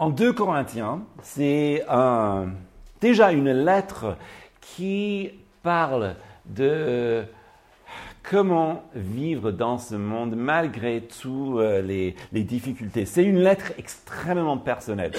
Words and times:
en 0.00 0.08
2 0.08 0.32
Corinthiens, 0.32 1.02
c'est 1.22 1.84
déjà 3.00 3.32
une 3.32 3.52
lettre 3.52 4.16
qui 4.60 5.30
parle 5.62 6.16
de 6.46 7.24
comment 8.22 8.82
vivre 8.94 9.50
dans 9.50 9.76
ce 9.76 9.94
monde 9.94 10.34
malgré 10.36 11.02
toutes 11.02 11.58
euh, 11.58 11.82
les, 11.82 12.14
difficultés. 12.42 13.04
C'est 13.04 13.24
une 13.24 13.38
lettre 13.38 13.72
extrêmement 13.76 14.56
personnelle. 14.56 15.12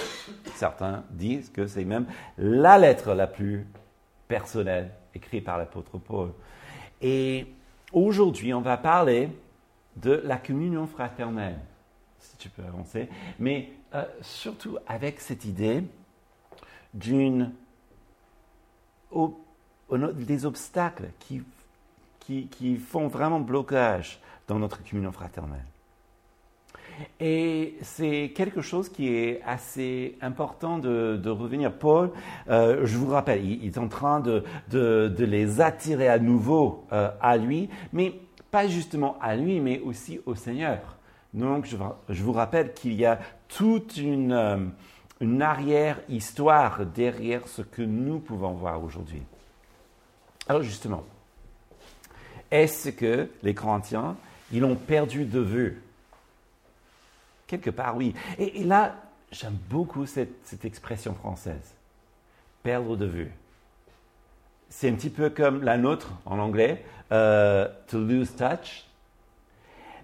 Certains 0.56 1.04
disent 1.12 1.50
que 1.50 1.68
c'est 1.68 1.86
même 1.86 2.06
la 2.38 2.78
lettre 2.78 3.14
la 3.14 3.28
plus 3.28 3.68
personnelle 4.28 4.92
écrite 5.14 5.44
par 5.44 5.58
l'apôtre 5.58 5.98
Paul. 5.98 6.32
Et 7.02 7.48
aujourd'hui, 7.94 8.54
on 8.54 8.62
va 8.62 8.78
parler 8.78 9.30
de 9.98 10.22
la 10.24 10.38
communion 10.38 10.88
fraternelle, 10.88 11.60
si 12.22 12.38
tu 12.38 12.50
peux 12.50 12.64
avancer, 12.64 13.10
mais 13.40 13.70
euh, 13.94 14.06
surtout 14.22 14.78
avec 14.88 15.20
cette 15.20 15.46
idée 15.46 15.84
d'une 16.94 17.52
des 20.14 20.46
obstacles 20.46 21.10
qui 21.20 21.42
qui, 22.50 22.78
font 22.78 23.08
vraiment 23.08 23.40
blocage 23.40 24.20
dans 24.48 24.60
notre 24.60 24.84
communion 24.84 25.12
fraternelle. 25.12 25.66
Et 27.20 27.78
c'est 27.82 28.32
quelque 28.36 28.62
chose 28.62 28.90
qui 28.90 29.08
est 29.10 29.42
assez 29.44 30.18
important 30.22 30.78
de, 30.78 31.30
revenir. 31.30 31.74
Paul, 31.74 32.12
euh, 32.50 32.86
je 32.86 32.98
vous 32.98 33.08
rappelle, 33.08 33.44
il, 33.44 33.66
est 33.66 33.78
en 33.78 33.88
train 33.88 34.20
de, 34.20 34.44
les 35.18 35.62
attirer 35.62 36.08
à 36.08 36.20
nouveau 36.20 36.86
euh, 36.92 37.10
à 37.22 37.38
lui, 37.38 37.70
mais 37.92 38.14
pas 38.52 38.68
justement 38.68 39.18
à 39.22 39.36
lui, 39.36 39.60
mais 39.60 39.80
aussi 39.80 40.20
au 40.26 40.36
Seigneur. 40.36 40.98
Donc, 41.34 41.66
je, 41.66 42.24
vous 42.24 42.34
rappelle 42.34 42.74
qu'il 42.74 42.94
y 42.94 43.06
a 43.06 43.20
toute 43.48 43.98
une, 43.98 44.34
euh, 44.34 44.58
une 45.22 45.42
arrière-histoire 45.42 46.86
derrière 46.86 47.48
ce 47.48 47.62
que 47.62 47.82
nous 47.82 48.20
pouvons 48.20 48.52
voir 48.52 48.84
aujourd'hui. 48.84 49.22
Alors, 50.48 50.64
justement, 50.64 51.06
est-ce 52.52 52.90
que 52.90 53.30
les 53.44 53.54
Corinthiens, 53.54 54.18
ils 54.52 54.66
ont 54.66 54.76
perdu 54.76 55.24
de 55.24 55.40
vue? 55.40 55.82
Quelque 57.48 57.70
part, 57.70 57.96
oui. 57.96 58.14
Et, 58.38 58.64
là, 58.64 58.96
j'aime 59.32 59.58
beaucoup 59.70 60.06
cette, 60.06 60.66
expression 60.66 61.14
française. 61.14 61.76
Perdre 62.64 62.98
de 62.98 63.06
vue. 63.06 63.32
C'est 64.70 64.90
un 64.90 64.96
petit 64.96 65.10
peu 65.10 65.30
comme 65.30 65.64
la 65.64 65.78
nôtre 65.78 66.12
en 66.26 66.40
anglais, 66.40 66.84
euh, 67.12 67.68
to 67.88 68.00
lose 68.00 68.36
touch. 68.36 68.86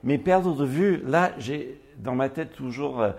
Mais 0.03 0.17
perdre 0.17 0.56
de 0.56 0.66
vue, 0.66 1.02
là, 1.06 1.31
j'ai 1.38 1.81
dans 1.98 2.16
ma 2.16 2.30
tête 2.30 2.53
toujours 2.53 3.02
euh, 3.02 3.12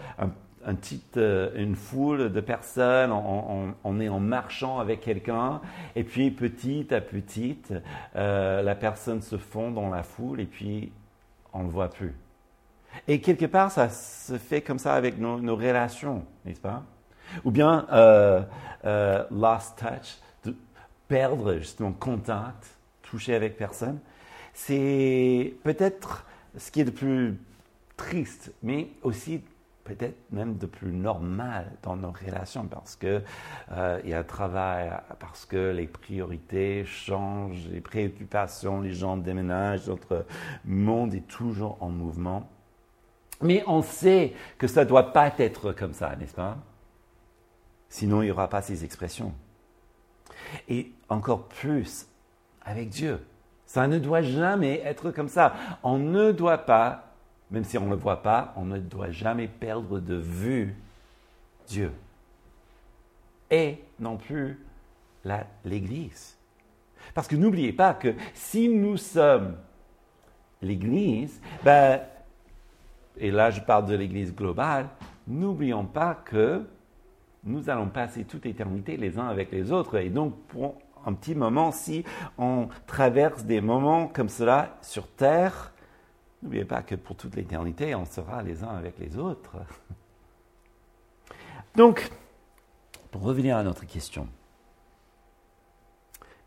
euh, 1.16 1.50
une 1.54 1.76
foule 1.76 2.32
de 2.32 2.40
personnes, 2.40 3.12
on, 3.12 4.00
est 4.00 4.08
en 4.08 4.20
marchant 4.20 4.80
avec 4.80 5.00
quelqu'un, 5.00 5.60
et 5.96 6.04
puis 6.04 6.30
petit 6.30 6.86
à 6.92 7.00
petit, 7.00 7.58
euh, 8.16 8.62
la 8.62 8.74
personne 8.74 9.22
se 9.22 9.38
fond 9.38 9.70
dans 9.70 9.88
la 9.88 10.02
foule, 10.02 10.40
et 10.40 10.46
puis 10.46 10.92
on 11.52 11.60
ne 11.60 11.64
le 11.64 11.70
voit 11.70 11.88
plus. 11.88 12.14
Et 13.06 13.20
quelque 13.20 13.46
part, 13.46 13.70
ça 13.70 13.88
se 13.88 14.36
fait 14.36 14.60
comme 14.60 14.78
ça 14.78 14.94
avec 14.94 15.18
nos, 15.18 15.56
relations, 15.56 16.24
n'est-ce 16.44 16.60
pas? 16.60 16.82
Ou 17.44 17.50
bien 17.50 17.86
euh, 17.92 18.42
lost 19.30 19.78
touch, 19.78 20.52
perdre 21.06 21.56
justement 21.58 21.92
contact, 21.92 22.66
toucher 23.02 23.34
avec 23.34 23.56
personne. 23.56 23.98
C'est 24.52 25.54
peut-être 25.62 26.26
ce 26.56 26.70
qui 26.70 26.80
est 26.80 26.84
de 26.84 26.90
plus 26.90 27.38
triste, 27.96 28.52
mais 28.62 28.88
aussi 29.02 29.42
peut-être 29.84 30.18
même 30.30 30.58
de 30.58 30.66
plus 30.66 30.92
normal 30.92 31.72
dans 31.82 31.96
nos 31.96 32.12
relations 32.12 32.66
parce 32.66 32.94
que 32.94 33.22
euh, 33.72 34.00
il 34.04 34.10
y 34.10 34.14
a 34.14 34.18
un 34.18 34.24
travail, 34.24 34.90
parce 35.18 35.46
que 35.46 35.72
les 35.72 35.86
priorités 35.86 36.84
changent, 36.84 37.66
les 37.70 37.80
préoccupations, 37.80 38.80
les 38.82 38.92
gens 38.92 39.16
déménagent, 39.16 39.88
notre 39.88 40.26
monde 40.64 41.14
est 41.14 41.26
toujours 41.26 41.78
en 41.80 41.88
mouvement. 41.88 42.48
Mais 43.40 43.62
on 43.66 43.82
sait 43.82 44.34
que 44.58 44.66
ça 44.66 44.84
ne 44.84 44.88
doit 44.88 45.12
pas 45.12 45.32
être 45.38 45.72
comme 45.72 45.94
ça, 45.94 46.14
n'est-ce 46.16 46.34
pas? 46.34 46.58
Sinon, 47.88 48.20
il 48.22 48.26
n'y 48.26 48.30
aura 48.30 48.48
pas 48.48 48.60
ces 48.60 48.84
expressions. 48.84 49.32
Et 50.68 50.92
encore 51.08 51.48
plus 51.48 52.06
avec 52.62 52.90
Dieu. 52.90 53.20
Ça 53.68 53.86
ne 53.86 54.00
doit 54.00 54.22
jamais 54.22 54.80
être 54.84 55.12
comme 55.12 55.28
ça. 55.28 55.54
On 55.84 55.98
ne 55.98 56.32
doit 56.32 56.58
pas 56.58 57.08
même 57.50 57.64
si 57.64 57.78
on 57.78 57.86
ne 57.86 57.90
le 57.90 57.96
voit 57.96 58.22
pas, 58.22 58.52
on 58.56 58.64
ne 58.64 58.78
doit 58.78 59.10
jamais 59.10 59.48
perdre 59.48 60.00
de 60.00 60.14
vue 60.14 60.74
Dieu. 61.66 61.92
Et 63.50 63.78
non 63.98 64.16
plus 64.16 64.58
l'Église. 65.64 66.36
Parce 67.14 67.26
que 67.26 67.36
n'oubliez 67.36 67.72
pas 67.72 67.94
que 67.94 68.14
si 68.34 68.68
nous 68.68 68.96
sommes 68.96 69.56
l'Église, 70.60 71.40
ben, 71.64 72.00
et 73.16 73.30
là 73.30 73.50
je 73.50 73.60
parle 73.60 73.86
de 73.86 73.94
l'Église 73.94 74.34
globale, 74.34 74.88
n'oublions 75.26 75.84
pas 75.84 76.14
que 76.14 76.66
nous 77.44 77.70
allons 77.70 77.88
passer 77.88 78.24
toute 78.24 78.44
éternité 78.44 78.96
les 78.96 79.18
uns 79.18 79.28
avec 79.28 79.50
les 79.52 79.72
autres. 79.72 79.96
Et 79.96 80.10
donc, 80.10 80.36
pour 80.48 80.74
un 81.06 81.14
petit 81.14 81.34
moment, 81.34 81.72
si 81.72 82.04
on 82.38 82.68
traverse 82.86 83.44
des 83.44 83.60
moments 83.60 84.08
comme 84.08 84.28
cela 84.28 84.76
sur 84.82 85.08
Terre, 85.08 85.72
N'oubliez 86.42 86.64
pas 86.64 86.82
que 86.82 86.94
pour 86.94 87.16
toute 87.16 87.34
l'éternité, 87.34 87.94
on 87.94 88.04
sera 88.04 88.42
les 88.42 88.62
uns 88.62 88.76
avec 88.76 88.98
les 88.98 89.16
autres. 89.16 89.56
Donc, 91.74 92.10
pour 93.10 93.22
revenir 93.22 93.56
à 93.56 93.62
notre 93.62 93.86
question, 93.86 94.28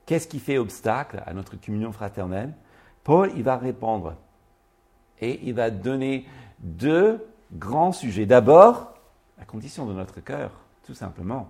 qu'est-ce 0.06 0.28
qui 0.28 0.40
fait 0.40 0.58
obstacle 0.58 1.22
à 1.26 1.34
notre 1.34 1.58
communion 1.58 1.92
fraternelle? 1.92 2.54
Paul, 3.04 3.32
il 3.36 3.44
va 3.44 3.58
répondre 3.58 4.16
et 5.20 5.40
il 5.44 5.54
va 5.54 5.70
donner 5.70 6.26
deux 6.60 7.26
grands 7.54 7.92
sujets. 7.92 8.26
D'abord, 8.26 8.94
la 9.38 9.46
condition 9.46 9.86
de 9.86 9.94
notre 9.94 10.22
cœur, 10.22 10.52
tout 10.86 10.94
simplement. 10.94 11.50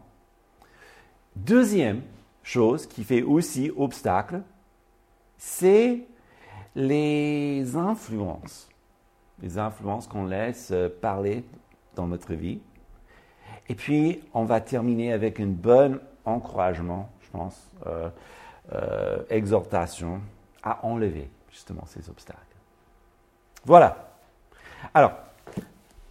Deuxième 1.36 2.02
chose 2.44 2.88
qui 2.88 3.04
fait 3.04 3.22
aussi 3.22 3.72
obstacle, 3.76 4.42
c'est 5.38 6.02
les 6.76 7.76
influences, 7.76 8.70
les 9.42 9.58
influences 9.58 10.08
qu'on 10.08 10.26
laisse 10.26 10.74
parler 11.02 11.44
dans 11.96 12.08
notre 12.08 12.34
vie. 12.34 12.60
Et 13.70 13.76
puis, 13.76 14.22
on 14.34 14.44
va 14.44 14.62
terminer 14.62 15.14
avec 15.14 15.40
une 15.40 15.54
bonne 15.54 16.00
encouragement, 16.26 17.10
je 17.22 17.30
pense, 17.30 17.70
euh, 17.88 18.10
euh, 18.74 19.24
exhortation 19.30 20.22
à 20.64 20.86
enlever 20.86 21.30
justement 21.50 21.84
ces 21.86 22.10
obstacles. 22.10 22.40
Voilà. 23.66 24.14
Alors, 24.94 25.14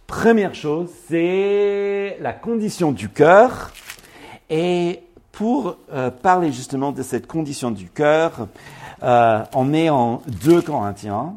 première 0.07 0.55
chose, 0.55 0.89
c'est 1.07 2.17
la 2.19 2.33
condition 2.33 2.91
du 2.91 3.09
cœur. 3.09 3.71
Et 4.49 5.03
pour 5.31 5.77
parler 6.21 6.51
justement 6.51 6.91
de 6.91 7.03
cette 7.03 7.27
condition 7.27 7.71
du 7.71 7.89
cœur, 7.89 8.47
euh, 9.03 9.43
on 9.53 9.73
est 9.73 9.89
en 9.89 10.21
2 10.27 10.61
Corinthiens 10.61 11.33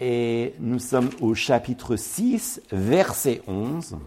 et 0.00 0.54
nous 0.60 0.78
sommes 0.78 1.10
au 1.20 1.34
chapitre 1.34 1.96
6, 1.96 2.62
verset 2.72 3.42
11. 3.46 3.98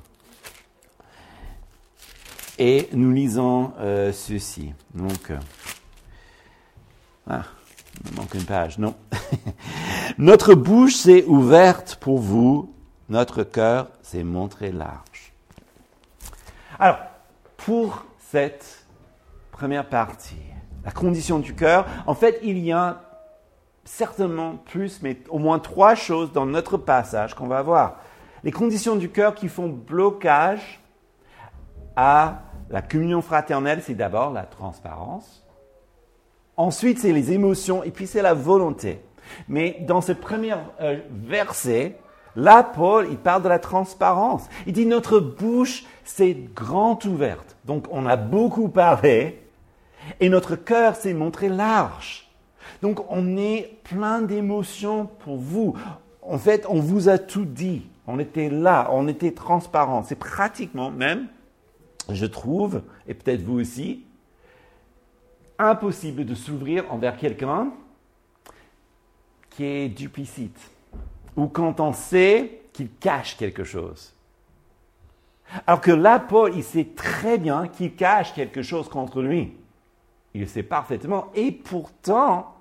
Et 2.58 2.90
nous 2.94 3.12
lisons 3.12 3.74
euh, 3.80 4.12
ceci. 4.12 4.74
Donc, 4.94 5.30
euh, 5.30 5.38
ah, 7.30 7.44
il 8.06 8.16
manque 8.16 8.34
une 8.34 8.46
page, 8.46 8.80
non. 8.80 8.96
notre 10.18 10.56
bouche 10.56 10.96
s'est 10.96 11.26
ouverte 11.26 11.98
pour 11.98 12.18
vous, 12.18 12.74
notre 13.10 13.44
cœur 13.44 13.90
s'est 14.02 14.24
montré 14.24 14.72
large. 14.72 15.34
Alors, 16.80 16.98
pour 17.58 18.06
cette 18.32 18.85
première 19.56 19.88
partie, 19.88 20.36
la 20.84 20.92
condition 20.92 21.40
du 21.40 21.56
cœur. 21.56 21.86
En 22.08 22.14
fait, 22.14 22.40
il 22.44 22.58
y 22.58 22.74
a 22.74 23.04
certainement 23.86 24.58
plus, 24.58 25.02
mais 25.02 25.18
au 25.30 25.40
moins 25.40 25.60
trois 25.60 25.96
choses 25.96 26.34
dans 26.34 26.46
notre 26.46 26.76
passage 26.76 27.36
qu'on 27.36 27.48
va 27.48 27.62
voir. 27.62 27.96
Les 28.44 28.52
conditions 28.52 28.98
du 28.98 29.10
cœur 29.10 29.34
qui 29.34 29.48
font 29.48 29.70
blocage 29.70 30.82
à 31.96 32.42
la 32.70 32.82
communion 32.82 33.22
fraternelle, 33.22 33.82
c'est 33.82 33.94
d'abord 33.94 34.34
la 34.34 34.44
transparence. 34.44 35.46
Ensuite, 36.58 37.00
c'est 37.00 37.14
les 37.14 37.32
émotions 37.32 37.82
et 37.82 37.92
puis 37.92 38.08
c'est 38.08 38.22
la 38.22 38.34
volonté. 38.34 39.00
Mais 39.48 39.78
dans 39.88 40.02
ce 40.02 40.12
premier 40.12 40.56
euh, 40.82 41.00
verset, 41.10 41.98
là, 42.36 42.62
Paul, 42.62 43.08
il 43.10 43.18
parle 43.18 43.44
de 43.44 43.50
la 43.50 43.60
transparence. 43.60 44.50
Il 44.68 44.74
dit 44.74 44.86
notre 44.86 45.22
bouche, 45.22 45.86
c'est 46.04 46.34
grand 46.34 47.06
ouverte. 47.06 47.56
Donc, 47.64 47.86
on 47.90 48.06
a 48.06 48.18
beaucoup 48.18 48.68
parlé 48.68 49.45
et 50.20 50.30
notre 50.30 50.56
cœur 50.56 50.96
s'est 50.96 51.14
montré 51.14 51.50
large. 51.50 52.30
Donc 52.82 53.12
on 53.12 53.38
est 53.38 53.78
plein 53.84 54.22
d'émotions 54.22 55.08
pour 55.20 55.38
vous. 55.38 55.76
En 56.22 56.38
fait, 56.38 56.66
on 56.70 56.80
vous 56.80 57.10
a 57.10 57.18
tout 57.18 57.46
dit. 57.46 57.84
On 58.08 58.20
était 58.20 58.50
là, 58.50 58.90
on 58.92 59.08
était 59.08 59.32
transparent. 59.32 60.04
C'est 60.04 60.20
pratiquement 60.20 60.92
même 60.92 61.28
je 62.10 62.26
trouve, 62.26 62.82
et 63.08 63.14
peut-être 63.14 63.42
vous 63.42 63.60
aussi, 63.60 64.04
impossible 65.58 66.26
de 66.26 66.36
s'ouvrir 66.36 66.92
envers 66.92 67.18
quelqu'un 67.18 67.72
qui 69.50 69.64
est 69.64 69.90
duplicite, 69.90 70.60
ou 71.36 71.48
quand 71.48 71.80
on 71.80 71.94
sait 71.94 72.62
qu'il 72.74 72.90
cache 72.92 73.38
quelque 73.38 73.64
chose. 73.64 74.14
Alors 75.66 75.80
que 75.80 75.92
là, 75.92 76.20
Paul, 76.20 76.54
il 76.56 76.64
sait 76.64 76.88
très 76.96 77.38
bien 77.38 77.68
qu'il 77.68 77.96
cache 77.96 78.34
quelque 78.34 78.62
chose 78.62 78.90
contre 78.90 79.22
lui. 79.22 79.54
Il 80.36 80.50
sait 80.50 80.64
parfaitement. 80.64 81.32
Et 81.34 81.54
pourtant, 81.54 82.54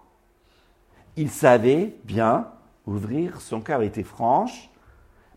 il 1.16 1.28
savait 1.28 1.96
bien 2.04 2.48
ouvrir 2.86 3.40
son 3.40 3.60
cœur. 3.60 3.82
Il 3.82 3.88
était 3.88 4.04
franche, 4.04 4.70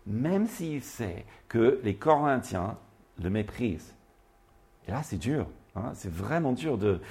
même 0.05 0.47
s'il 0.47 0.83
sait 0.83 1.25
que 1.47 1.79
les 1.83 1.95
Corinthiens 1.95 2.77
le 3.19 3.31
méprisent. 3.31 3.95
Et 4.87 4.91
là, 4.91 5.01
c'est 5.01 5.17
dur. 5.17 5.47
Hein. 5.75 5.93
c'est 5.95 6.11
vraiment 6.11 6.51
dur 6.51 6.77
de, 6.77 7.01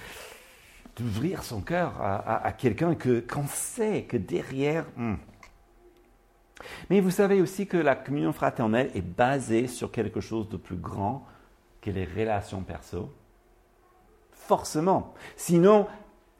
d'ouvrir 0.94 1.42
son 1.42 1.60
cœur 1.60 2.00
à, 2.00 2.52
quelqu'un 2.52 2.94
que, 2.94 3.18
qu'on 3.20 3.46
sait 3.48 4.04
que 4.04 4.16
derrière... 4.16 4.86
Hmm. 4.96 5.16
Mais 6.88 7.00
vous 7.00 7.10
savez 7.10 7.40
aussi 7.40 7.66
que 7.66 7.76
la 7.76 7.96
communion 7.96 8.32
fraternelle 8.32 8.92
est 8.94 9.02
basée 9.02 9.66
sur 9.66 9.90
quelque 9.90 10.20
chose 10.20 10.48
de 10.48 10.56
plus 10.56 10.76
grand 10.76 11.26
que 11.80 11.90
les 11.90 12.04
relations 12.04 12.62
perso. 12.62 13.12
Forcément. 14.46 15.12
Sinon, 15.36 15.86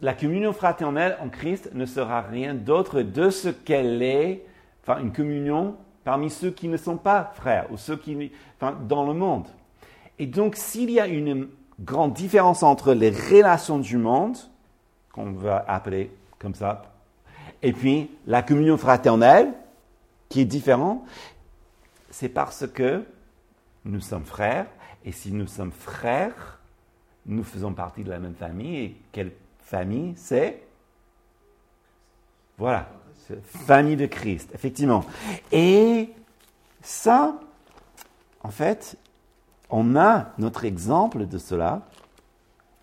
la 0.01 0.15
communion 0.15 0.53
fraternelle 0.53 1.17
en 1.21 1.29
Christ 1.29 1.71
ne 1.75 1.87
sera 1.87 2.21
rien 2.21 2.55
d'autre 2.55 3.03
de 3.03 3.31
ce 3.31 3.49
qu'elle 3.49 4.01
est, 4.01 4.47
enfin 4.83 5.01
une 5.01 5.13
communion 5.13 5.77
parmi 6.05 6.31
ceux 6.31 6.53
qui 6.53 6.69
ne 6.69 6.77
sont 6.77 6.99
pas 6.99 7.33
frères 7.35 7.67
ou 7.73 7.77
ceux 7.77 7.97
qui, 7.97 8.31
enfin, 8.61 8.79
dans 8.89 9.05
le 9.05 9.13
monde. 9.13 9.49
Et 10.21 10.27
donc, 10.27 10.55
s'il 10.55 10.91
y 10.91 11.01
a 11.01 11.09
une 11.09 11.49
grande 11.81 12.13
différence 12.13 12.63
entre 12.63 12.95
les 12.95 13.11
relations 13.11 13.81
du 13.81 13.97
monde, 13.97 14.37
qu'on 15.13 15.33
va 15.33 15.65
appeler 15.67 16.13
comme 16.39 16.55
ça, 16.55 16.83
et 17.63 17.73
puis 17.73 18.09
la 18.27 18.43
communion 18.43 18.77
fraternelle, 18.77 19.53
qui 20.29 20.43
est 20.43 20.45
différente, 20.45 21.03
c'est 22.11 22.29
parce 22.29 22.69
que 22.69 23.05
nous 23.85 24.01
sommes 24.01 24.25
frères, 24.25 24.67
et 25.05 25.11
si 25.11 25.33
nous 25.33 25.49
sommes 25.49 25.73
frères, 25.73 26.61
nous 27.27 27.45
faisons 27.45 27.73
partie 27.73 28.05
de 28.05 28.11
la 28.11 28.19
même 28.19 28.35
famille, 28.35 28.77
et 28.77 28.97
quelle 29.13 29.33
famille 29.61 30.15
c'est? 30.17 30.63
Voilà, 32.59 32.89
famille 33.45 33.97
de 33.97 34.07
Christ, 34.07 34.51
effectivement. 34.55 35.05
Et 35.53 36.11
ça, 36.83 37.39
en 38.43 38.51
fait, 38.51 38.97
on 39.71 39.97
a 39.97 40.33
notre 40.39 40.65
exemple 40.65 41.27
de 41.27 41.39
cela 41.39 41.83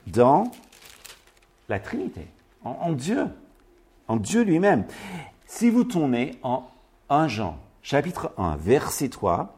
dans 0.07 0.51
la 1.69 1.79
Trinité, 1.79 2.27
en, 2.63 2.91
Dieu, 2.91 3.27
en 4.07 4.17
Dieu 4.17 4.43
lui-même. 4.43 4.85
Si 5.47 5.69
vous 5.69 5.85
tournez 5.85 6.37
en 6.43 6.69
1 7.09 7.29
Jean, 7.29 7.57
chapitre 7.81 8.33
1, 8.37 8.57
verset 8.57 9.09
3, 9.09 9.57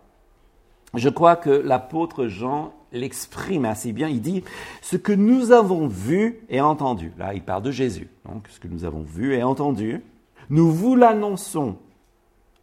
je 0.97 1.09
crois 1.09 1.35
que 1.35 1.49
l'apôtre 1.49 2.27
Jean 2.27 2.73
l'exprime 2.91 3.65
assez 3.65 3.91
bien. 3.91 4.07
Il 4.07 4.21
dit 4.21 4.43
ce 4.81 4.97
que 4.97 5.11
nous 5.11 5.51
avons 5.51 5.87
vu 5.87 6.39
et 6.49 6.61
entendu. 6.61 7.11
Là, 7.17 7.33
il 7.33 7.43
parle 7.43 7.63
de 7.63 7.71
Jésus. 7.71 8.09
Donc, 8.25 8.47
ce 8.49 8.59
que 8.59 8.67
nous 8.67 8.85
avons 8.85 9.03
vu 9.03 9.33
et 9.33 9.43
entendu, 9.43 10.01
nous 10.49 10.71
vous 10.71 10.95
l'annonçons 10.95 11.77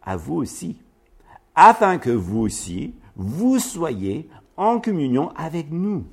à 0.01 0.17
vous 0.17 0.35
aussi, 0.35 0.77
afin 1.55 1.97
que 1.97 2.09
vous 2.09 2.39
aussi, 2.39 2.93
vous 3.15 3.59
soyez 3.59 4.27
en 4.57 4.79
communion 4.79 5.31
avec 5.35 5.71
nous. 5.71 6.05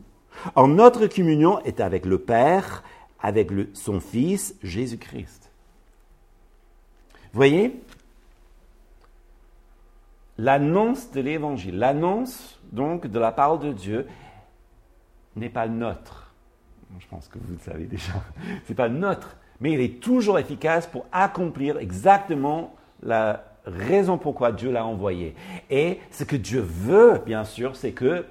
En 0.54 0.68
notre 0.68 1.06
communion 1.06 1.60
est 1.64 1.80
avec 1.80 2.06
le 2.06 2.18
Père, 2.18 2.84
avec 3.20 3.50
son 3.74 4.00
Fils 4.00 4.54
Jésus-Christ. 4.62 5.50
Voyez, 7.32 7.80
l'annonce 10.40 11.10
de 11.10 11.20
l'Évangile, 11.20 11.78
l'annonce 11.78 12.58
donc 12.72 13.06
de 13.06 13.18
la 13.18 13.30
parole 13.30 13.60
de 13.60 13.72
Dieu 13.72 14.06
n'est 15.36 15.50
pas 15.50 15.68
notre. 15.68 16.32
Je 16.98 17.06
pense 17.06 17.28
que 17.28 17.38
vous 17.38 17.52
le 17.52 17.58
savez 17.58 17.84
déjà. 17.84 18.12
Ce 18.64 18.70
n'est 18.70 18.74
pas 18.74 18.88
notre, 18.88 19.36
mais 19.60 19.72
il 19.72 19.80
est 19.80 20.00
toujours 20.00 20.38
efficace 20.38 20.86
pour 20.86 21.06
accomplir 21.12 21.78
exactement 21.78 22.74
la 23.02 23.44
raison 23.66 24.16
pourquoi 24.16 24.52
Dieu 24.52 24.72
l'a 24.72 24.84
envoyé. 24.84 25.34
Et 25.68 25.98
ce 26.10 26.24
que 26.24 26.36
Dieu 26.36 26.60
veut, 26.60 27.20
bien 27.24 27.44
sûr, 27.44 27.76
c'est 27.76 27.92
que 27.92 28.24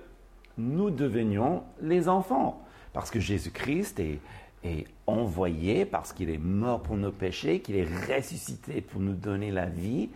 nous 0.58 0.90
devenions 0.90 1.64
les 1.82 2.10
enfants. 2.10 2.64
Parce 2.92 3.12
que 3.12 3.20
Jésus-Christ 3.20 4.00
est, 4.00 4.20
est 4.64 4.88
envoyé, 5.08 5.86
parce 5.86 6.14
qu'il 6.14 6.30
est 6.30 6.38
mort 6.38 6.82
pour 6.82 6.98
nos 6.98 7.12
péchés, 7.12 7.60
qu'il 7.62 7.76
est 7.76 7.88
ressuscité 8.16 8.82
pour 8.82 9.02
nous 9.02 9.14
donner 9.14 9.52
la 9.52 9.66
vie. 9.66 10.10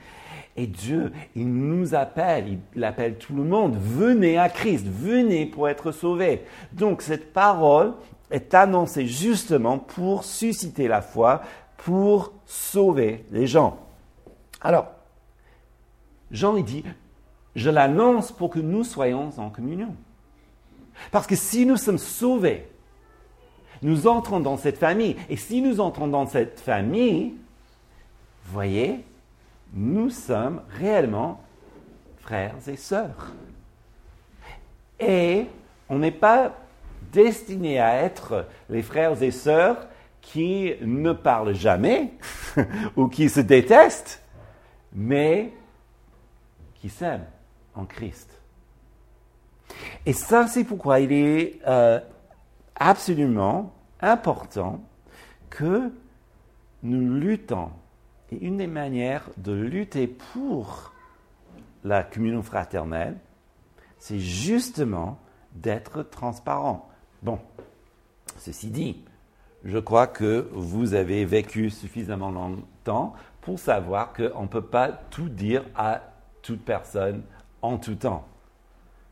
Et 0.56 0.68
Dieu, 0.68 1.12
il 1.36 1.52
nous 1.52 1.96
appelle, 1.96 2.60
il 2.76 2.84
appelle 2.84 3.18
tout 3.18 3.36
le 3.36 3.44
monde, 3.44 3.78
venez 3.80 4.38
à 4.38 4.50
Christ, 4.50 4.86
venez 4.88 5.46
pour 5.46 5.70
être 5.70 5.92
sauvés. 5.92 6.44
Donc 6.74 7.02
cette 7.02 7.34
parole 7.34 7.94
est 8.30 8.54
annoncée 8.54 9.08
justement 9.08 9.80
pour 9.80 10.24
susciter 10.24 10.88
la 10.88 11.02
foi, 11.02 11.42
pour 11.78 12.34
sauver 12.46 13.26
les 13.32 13.48
gens. 13.48 13.80
Alors, 14.62 14.88
Jean 16.32 16.56
il 16.56 16.66
dit, 16.66 16.84
je 17.56 17.70
l'annonce 17.70 18.32
pour 18.32 18.50
que 18.50 18.60
nous 18.60 18.84
soyons 18.84 19.30
en 19.38 19.50
communion. 19.50 19.96
Parce 21.12 21.28
que 21.28 21.36
si 21.36 21.66
nous 21.66 21.78
sommes 21.78 21.98
sauvés, 21.98 22.68
nous 23.84 24.08
entrons 24.08 24.40
dans 24.40 24.58
cette 24.58 24.78
famille. 24.78 25.16
Et 25.30 25.38
si 25.38 25.62
nous 25.62 25.80
entrons 25.80 26.08
dans 26.08 26.26
cette 26.26 26.60
famille, 26.60 27.34
voyez, 28.46 29.04
nous 29.74 30.10
sommes 30.10 30.62
réellement 30.80 31.42
frères 32.22 32.56
et 32.68 32.78
sœurs. 32.78 33.34
Et 35.00 35.46
on 35.90 36.00
n'est 36.00 36.12
pas 36.12 36.56
destiné 37.12 37.80
à 37.80 37.96
être 38.04 38.48
les 38.70 38.82
frères 38.82 39.22
et 39.22 39.32
sœurs 39.32 39.88
qui 40.22 40.74
ne 40.82 41.12
parlent 41.12 41.54
jamais 41.54 42.14
ou 42.96 43.08
qui 43.08 43.30
se 43.30 43.42
détestent, 43.42 44.24
mais 44.94 45.52
qui 46.76 46.90
s'aiment 46.90 47.28
en 47.76 47.86
Christ. 47.86 48.30
Et 50.06 50.14
ça, 50.14 50.48
c'est 50.48 50.64
pourquoi 50.64 51.00
il 51.00 51.12
est 51.12 51.60
euh, 51.68 52.00
absolument 52.76 53.74
important 54.02 54.84
que 55.50 55.92
nous 56.84 57.16
luttons. 57.16 57.72
Et 58.32 58.46
une 58.46 58.58
des 58.58 58.68
manières 58.68 59.30
de 59.38 59.54
lutter 59.54 60.08
pour 60.08 60.92
la 61.84 62.04
communion 62.04 62.44
fraternelle, 62.44 63.18
c'est 64.00 64.20
justement 64.20 65.20
d'être 65.54 66.04
transparent. 66.04 66.90
Bon, 67.22 67.40
ceci 68.38 68.70
dit, 68.70 69.04
je 69.64 69.78
crois 69.78 70.08
que 70.08 70.50
vous 70.52 70.94
avez 70.94 71.26
vécu 71.26 71.70
suffisamment 71.70 72.32
longtemps 72.32 73.14
pour 73.42 73.60
savoir 73.60 74.14
qu'on 74.14 74.44
ne 74.44 74.48
peut 74.48 74.66
pas 74.66 74.90
tout 74.90 75.30
dire 75.30 75.64
à 75.76 76.02
toute 76.42 76.64
personne 76.64 77.24
en 77.62 77.78
tout 77.78 77.96
temps. 77.96 78.28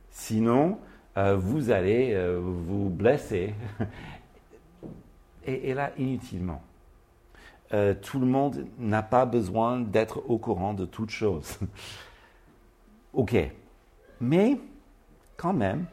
Sinon, 0.09 0.77
euh, 1.17 1.35
vous 1.35 1.71
allez 1.71 2.13
euh, 2.13 2.39
vous 2.41 2.89
blesser. 2.89 3.53
et, 5.45 5.73
là, 5.73 5.91
inutilement. 5.97 6.61
Euh, 7.73 7.93
tout 7.93 8.19
le 8.19 8.25
monde 8.25 8.65
n'a 8.77 9.03
pas 9.03 9.25
besoin 9.25 9.79
d'être 9.79 10.23
au 10.29 10.37
courant 10.37 10.73
de 10.73 10.85
toutes 10.85 11.09
choses. 11.09 11.59
ok. 13.13 13.35
Mais, 14.21 14.57
quand 15.35 15.53
même, 15.53 15.85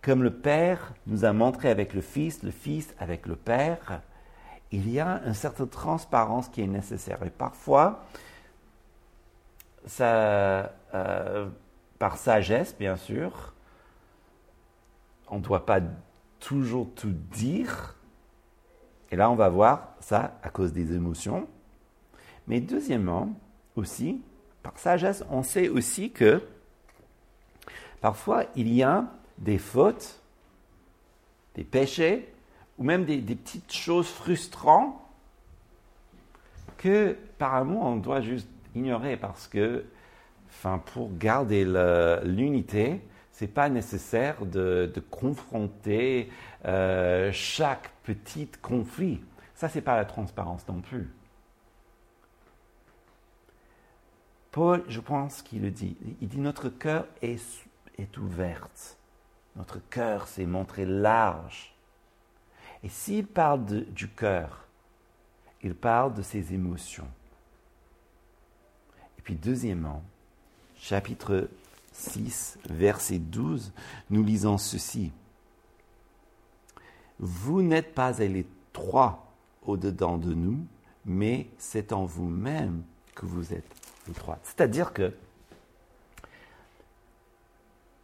comme 0.00 0.22
le 0.22 0.32
Père 0.32 0.92
nous 1.06 1.24
a 1.24 1.32
montré 1.32 1.70
avec 1.70 1.92
le 1.92 2.00
Fils, 2.00 2.42
le 2.42 2.50
Fils 2.50 2.94
avec 2.98 3.26
le 3.26 3.34
Père, 3.34 4.00
il 4.70 4.90
y 4.90 5.00
a 5.00 5.22
une 5.26 5.34
certaine 5.34 5.68
transparence 5.68 6.48
qui 6.48 6.60
est 6.60 6.66
nécessaire. 6.66 7.22
Et 7.24 7.30
parfois, 7.30 8.04
ça, 9.86 10.72
par 11.98 12.16
sagesse, 12.18 12.76
bien 12.76 12.96
sûr. 12.96 13.53
On 15.28 15.38
ne 15.38 15.42
doit 15.42 15.66
pas 15.66 15.80
toujours 16.40 16.88
tout 16.94 17.14
dire. 17.32 17.96
Et 19.10 19.16
là, 19.16 19.30
on 19.30 19.34
va 19.34 19.48
voir 19.48 19.94
ça 20.00 20.38
à 20.42 20.50
cause 20.50 20.72
des 20.72 20.94
émotions. 20.94 21.46
Mais 22.46 22.60
deuxièmement, 22.60 23.32
aussi, 23.76 24.22
par 24.62 24.78
sagesse, 24.78 25.24
on 25.30 25.42
sait 25.42 25.68
aussi 25.68 26.10
que 26.10 26.42
parfois, 28.00 28.44
il 28.54 28.72
y 28.72 28.82
a 28.82 29.06
des 29.38 29.58
fautes, 29.58 30.20
des 31.54 31.64
péchés, 31.64 32.32
ou 32.78 32.84
même 32.84 33.04
des, 33.04 33.20
petites 33.20 33.72
choses 33.72 34.08
frustrantes 34.08 34.96
que, 36.76 37.16
par 37.38 37.54
amour, 37.54 37.84
on 37.84 37.96
doit 37.96 38.20
juste 38.20 38.48
ignorer 38.74 39.16
parce 39.16 39.46
que 39.46 39.84
Enfin, 40.56 40.78
pour 40.78 41.10
garder 41.18 41.66
l'unité, 42.24 43.00
c'est 43.34 43.48
pas 43.48 43.68
nécessaire 43.68 44.46
de, 44.46 44.92
confronter 45.10 46.30
euh, 46.66 47.32
chaque 47.32 47.90
petit 48.04 48.48
conflit. 48.62 49.20
Ça, 49.56 49.68
c'est 49.68 49.80
pas 49.80 49.96
la 49.96 50.04
transparence 50.04 50.66
non 50.68 50.80
plus. 50.80 51.12
Paul, 54.52 54.84
je 54.86 55.00
pense 55.00 55.42
qu'il 55.42 55.62
le 55.62 55.72
dit. 55.72 55.96
Il 56.20 56.28
dit 56.28 56.38
notre 56.38 56.68
cœur 56.68 57.08
est, 57.22 57.42
ouvert. 58.18 58.68
Notre 59.56 59.80
cœur 59.90 60.28
s'est 60.28 60.46
montré 60.46 60.86
large. 60.86 61.74
Et 62.84 62.88
s'il 62.88 63.26
parle 63.26 63.64
du 63.64 64.08
cœur, 64.10 64.68
il 65.60 65.74
parle 65.74 66.14
de 66.14 66.22
ses 66.22 66.54
émotions. 66.54 67.08
Et 69.18 69.22
puis 69.22 69.34
deuxièmement, 69.34 70.04
chapitre 70.76 71.48
6, 71.94 72.58
verset 72.68 73.18
12, 73.18 73.72
nous 74.10 74.22
lisons 74.22 74.58
ceci. 74.58 75.10
Vous 77.18 77.62
n'êtes 77.62 77.94
pas 77.94 78.12
les 78.12 78.46
trois 78.72 79.32
au-dedans 79.64 80.18
de 80.18 80.34
nous, 80.34 80.58
mais 81.06 81.48
c'est 81.56 81.92
en 81.92 82.04
vous-même 82.04 82.82
que 83.14 83.24
vous 83.24 83.54
êtes 83.54 83.84
c'est-à-dire 84.42 84.92
que 84.92 85.14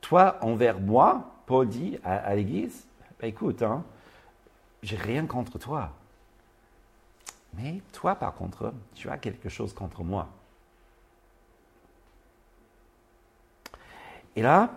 toi, 0.01 0.39
envers 0.43 0.81
moi, 0.81 1.35
Paul 1.47 1.69
dit 1.69 1.99
à, 2.05 2.35
l'Église, 2.35 2.87
bah, 3.21 3.27
écoute, 3.27 3.63
hein, 3.63 3.85
j'ai 4.83 4.97
rien 4.97 5.27
contre 5.27 5.59
toi. 5.59 5.93
Mais 7.55 7.83
toi, 7.93 8.15
par 8.15 8.35
contre, 8.35 8.73
tu 8.95 9.11
as 9.11 9.19
quelque 9.19 9.49
chose 9.49 9.75
contre 9.75 10.03
moi. 10.03 10.29
Et 14.37 14.43
là, 14.43 14.71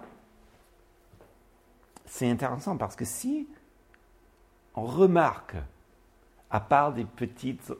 c'est 2.06 2.30
intéressant 2.30 2.78
parce 2.78 2.96
que 2.96 3.06
si 3.06 3.48
on 4.76 4.84
remarque, 4.84 5.56
à 6.50 6.60
part 6.60 6.94
des 6.94 7.06
petites 7.06 7.72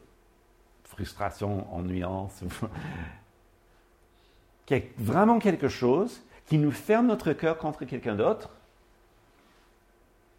frustrations, 0.84 1.68
ennuyances, 1.74 2.44
vraiment 4.98 5.40
quelque 5.40 5.68
chose 5.68 6.22
qui 6.48 6.58
nous 6.58 6.72
ferme 6.72 7.08
notre 7.08 7.34
cœur 7.34 7.58
contre 7.58 7.86
quelqu'un 7.86 8.16
d'autre, 8.16 8.50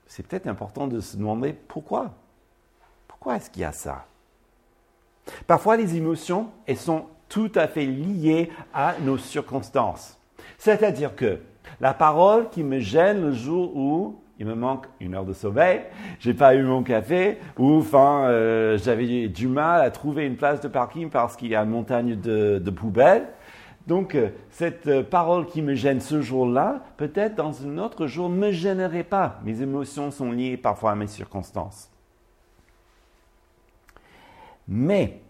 c'est 0.07 0.27
peut-être 0.27 0.47
important 0.47 0.87
de 0.87 1.01
se 1.01 1.17
demander 1.17 1.53
pourquoi. 1.53 2.13
Pourquoi 3.09 3.37
est-ce 3.37 3.51
qu'il 3.51 3.63
y 3.63 3.65
a 3.65 3.73
ça? 3.73 4.07
Parfois, 5.47 5.77
les 5.77 5.97
émotions, 5.97 6.51
elles 6.67 6.77
sont 6.77 7.07
tout 7.29 7.51
à 7.55 7.67
fait 7.67 7.87
liées 7.87 8.53
à 8.73 8.99
nos 9.01 9.19
circonstances. 9.19 10.19
C'est-à-dire 10.65 11.15
que 11.15 11.41
la 11.79 11.93
parole 11.93 12.49
qui 12.49 12.63
me 12.63 12.79
gêne 12.79 13.21
le 13.21 13.33
jour 13.33 13.77
où 13.77 14.19
il 14.39 14.47
me 14.47 14.55
manque 14.55 14.87
une 14.99 15.15
heure 15.15 15.27
de 15.27 15.35
sommeil, 15.35 15.83
j'ai 16.21 16.33
pas 16.33 16.55
eu 16.55 16.63
mon 16.63 16.83
café, 16.83 17.37
ou 17.59 17.75
enfin 17.75 18.29
euh, 18.29 18.79
j'avais 18.79 19.29
du 19.29 19.47
mal 19.47 19.83
à 19.83 19.91
trouver 19.91 20.25
une 20.25 20.37
place 20.37 20.63
de 20.63 20.69
parking 20.69 21.11
parce 21.11 21.37
qu'il 21.37 21.49
y 21.49 21.55
a 21.55 21.63
une 21.63 21.69
montagne 21.69 22.19
de, 22.19 22.59
de 22.65 22.71
poubelles, 22.71 23.27
donc, 23.87 24.15
euh, 24.15 24.31
cette 24.49 24.87
euh, 24.87 25.03
parole 25.03 25.45
qui 25.45 25.61
me 25.61 25.75
gêne 25.75 26.01
ce 26.01 26.23
jour-là, 26.23 26.83
peut-être 26.97 27.35
dans 27.35 27.67
un 27.67 27.77
autre 27.77 28.07
jour, 28.07 28.31
ne 28.31 28.37
me 28.37 28.51
gênerait 28.51 29.05
pas. 29.05 29.39
Mes 29.45 29.61
émotions 29.61 30.11
sont 30.11 30.33
liées 30.33 30.57
parfois 30.57 30.93
à 30.93 30.95
mes 30.95 31.09
circonstances. 31.09 31.91
Mais, 34.67 35.21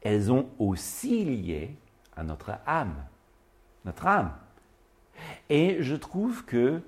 elles 0.00 0.32
ont 0.32 0.46
aussi 0.58 1.26
lié 1.26 1.76
à 2.16 2.24
notre 2.24 2.52
âme. 2.66 2.94
Notre 3.84 4.06
âme. 4.06 4.32
Et 5.50 5.78
je 5.80 5.96
trouve 5.96 6.44
que 6.44 6.80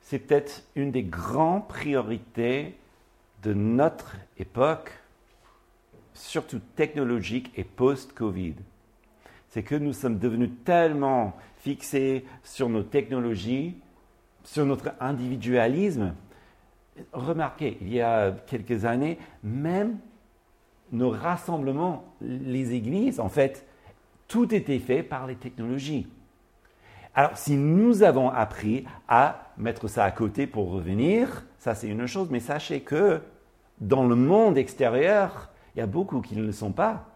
c'est 0.00 0.18
peut-être 0.18 0.64
une 0.74 0.90
des 0.90 1.02
grandes 1.02 1.66
priorités 1.68 2.76
de 3.42 3.52
notre 3.54 4.16
époque, 4.38 4.92
surtout 6.14 6.60
technologique 6.76 7.52
et 7.56 7.64
post-Covid 7.64 8.54
c'est 9.54 9.62
que 9.62 9.76
nous 9.76 9.92
sommes 9.92 10.18
devenus 10.18 10.50
tellement 10.64 11.36
fixés 11.58 12.24
sur 12.42 12.68
nos 12.68 12.82
technologies, 12.82 13.76
sur 14.42 14.66
notre 14.66 14.90
individualisme. 14.98 16.12
Remarquez, 17.12 17.78
il 17.80 17.94
y 17.94 18.00
a 18.00 18.32
quelques 18.48 18.84
années, 18.84 19.16
même 19.44 19.98
nos 20.90 21.10
rassemblements, 21.10 22.04
les 22.20 22.74
églises, 22.74 23.20
en 23.20 23.28
fait, 23.28 23.64
tout 24.28 24.54
était 24.54 24.78
fait 24.78 25.02
par 25.02 25.26
les 25.26 25.36
technologies. 25.36 26.06
Alors, 27.14 27.36
si 27.36 27.56
nous 27.56 28.02
avons 28.02 28.28
appris 28.28 28.84
à 29.08 29.52
mettre 29.56 29.86
ça 29.88 30.04
à 30.04 30.10
côté 30.10 30.46
pour 30.46 30.70
revenir, 30.72 31.44
ça 31.58 31.74
c'est 31.74 31.88
une 31.88 32.06
chose, 32.06 32.28
mais 32.30 32.40
sachez 32.40 32.80
que 32.80 33.20
dans 33.80 34.06
le 34.06 34.16
monde 34.16 34.58
extérieur, 34.58 35.50
il 35.74 35.78
y 35.78 35.82
a 35.82 35.86
beaucoup 35.86 36.20
qui 36.20 36.36
ne 36.36 36.42
le 36.42 36.52
sont 36.52 36.72
pas. 36.72 37.06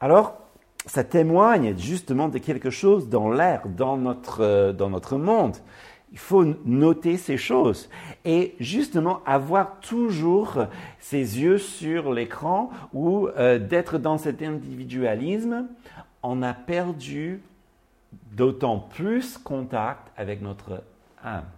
Alors, 0.00 0.40
ça 0.86 1.04
témoigne 1.04 1.76
justement 1.76 2.28
de 2.28 2.38
quelque 2.38 2.70
chose 2.70 3.08
dans 3.08 3.30
l'air, 3.30 3.62
dans 3.68 3.96
notre, 3.96 4.42
euh, 4.42 4.72
dans 4.72 4.88
notre 4.88 5.18
monde. 5.18 5.56
Il 6.12 6.18
faut 6.18 6.44
noter 6.64 7.16
ces 7.16 7.36
choses 7.36 7.88
et 8.24 8.56
justement 8.58 9.22
avoir 9.24 9.78
toujours 9.80 10.66
ses 10.98 11.40
yeux 11.40 11.58
sur 11.58 12.12
l'écran 12.12 12.70
ou 12.92 13.28
euh, 13.28 13.58
d'être 13.58 13.98
dans 13.98 14.18
cet 14.18 14.42
individualisme, 14.42 15.68
on 16.22 16.42
a 16.42 16.52
perdu 16.52 17.40
d'autant 18.32 18.78
plus 18.78 19.38
contact 19.38 20.10
avec 20.16 20.42
notre 20.42 20.82
âme. 21.22 21.48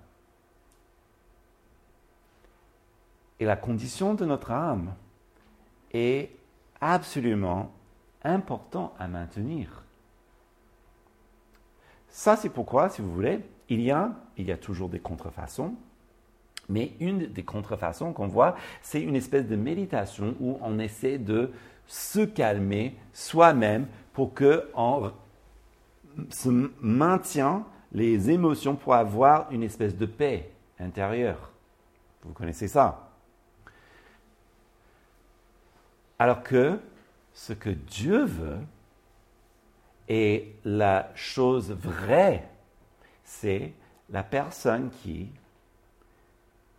Et 3.40 3.44
la 3.44 3.56
condition 3.56 4.14
de 4.14 4.24
notre 4.24 4.50
âme 4.50 4.94
est 5.92 6.30
absolument 6.80 7.72
important 8.22 8.94
à 8.98 9.08
maintenir. 9.08 9.82
Ça, 12.08 12.36
c'est 12.36 12.50
pourquoi, 12.50 12.90
si 12.90 13.02
vous 13.02 13.12
voulez, 13.12 13.40
il 13.72 13.80
y 13.80 13.90
a, 13.90 14.12
il 14.36 14.46
y 14.46 14.52
a 14.52 14.58
toujours 14.58 14.90
des 14.90 14.98
contrefaçons, 14.98 15.74
mais 16.68 16.92
une 17.00 17.26
des 17.26 17.42
contrefaçons 17.42 18.12
qu'on 18.12 18.28
voit, 18.28 18.54
c'est 18.82 19.00
une 19.00 19.16
espèce 19.16 19.46
de 19.46 19.56
méditation 19.56 20.34
où 20.40 20.58
on 20.60 20.78
essaie 20.78 21.18
de 21.18 21.50
se 21.86 22.20
calmer 22.20 22.94
soi-même 23.14 23.86
pour 24.12 24.34
qu'on 24.34 25.12
se 26.28 26.50
maintient 26.82 27.64
les 27.92 28.30
émotions 28.30 28.76
pour 28.76 28.94
avoir 28.94 29.50
une 29.50 29.62
espèce 29.62 29.96
de 29.96 30.06
paix 30.06 30.50
intérieure. 30.78 31.50
Vous 32.22 32.34
connaissez 32.34 32.68
ça. 32.68 33.08
Alors 36.18 36.42
que 36.42 36.78
ce 37.32 37.54
que 37.54 37.70
Dieu 37.70 38.24
veut 38.24 38.58
et 40.08 40.54
la 40.64 41.10
chose 41.14 41.72
vraie, 41.72 42.48
c'est 43.32 43.72
la 44.10 44.22
personne 44.22 44.90
qui 45.02 45.30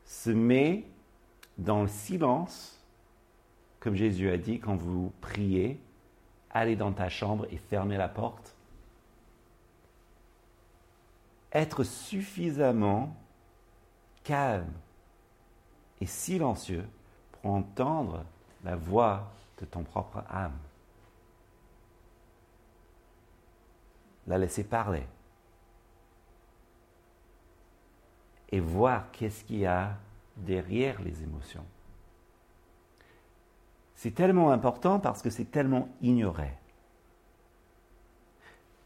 se 0.05 0.29
met 0.29 0.85
dans 1.57 1.81
le 1.81 1.87
silence, 1.87 2.79
comme 3.79 3.95
Jésus 3.95 4.29
a 4.29 4.37
dit 4.37 4.59
quand 4.59 4.75
vous 4.75 5.11
priez, 5.19 5.79
allez 6.51 6.75
dans 6.75 6.93
ta 6.93 7.09
chambre 7.09 7.47
et 7.51 7.57
fermez 7.57 7.97
la 7.97 8.07
porte. 8.07 8.55
Être 11.51 11.83
suffisamment 11.83 13.15
calme 14.23 14.71
et 16.01 16.05
silencieux 16.05 16.87
pour 17.31 17.51
entendre 17.51 18.23
la 18.63 18.75
voix 18.75 19.31
de 19.59 19.65
ton 19.65 19.83
propre 19.83 20.23
âme. 20.29 20.57
La 24.27 24.37
laisser 24.37 24.63
parler. 24.63 25.03
Et 28.53 28.59
voir 28.59 29.09
qu'est-ce 29.11 29.43
qu'il 29.43 29.61
y 29.61 29.65
a 29.65 29.97
derrière 30.37 31.01
les 31.01 31.23
émotions. 31.23 31.65
C'est 33.95 34.13
tellement 34.13 34.51
important 34.51 34.99
parce 34.99 35.23
que 35.23 35.31
c'est 35.31 35.49
tellement 35.49 35.89
ignoré. 36.03 36.51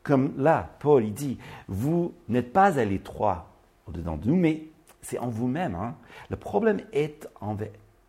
Comme 0.03 0.41
là, 0.41 0.69
Paul 0.79 1.03
il 1.03 1.13
dit, 1.13 1.38
vous 1.67 2.13
n'êtes 2.29 2.53
pas 2.53 2.79
à 2.79 2.86
l'étroit 2.86 3.50
au-dedans 3.88 4.15
de 4.15 4.29
nous, 4.29 4.38
mais 4.38 4.67
c'est 5.01 5.19
en 5.19 5.27
vous-même. 5.27 5.75
Hein. 5.75 5.97
Le 6.29 6.38
problème 6.38 6.79
est 6.93 7.27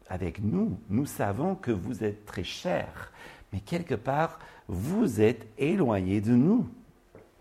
avec 0.09 0.41
nous, 0.41 0.79
nous 0.91 1.07
savons 1.07 1.57
que 1.57 1.73
vous 1.73 2.05
êtes 2.05 2.25
très 2.25 2.45
chers, 2.45 3.11
mais 3.53 3.59
quelque 3.59 3.97
part, 3.97 4.38
vous 4.69 5.21
êtes 5.21 5.49
éloignés 5.59 6.21
de 6.21 6.37
nous 6.37 6.69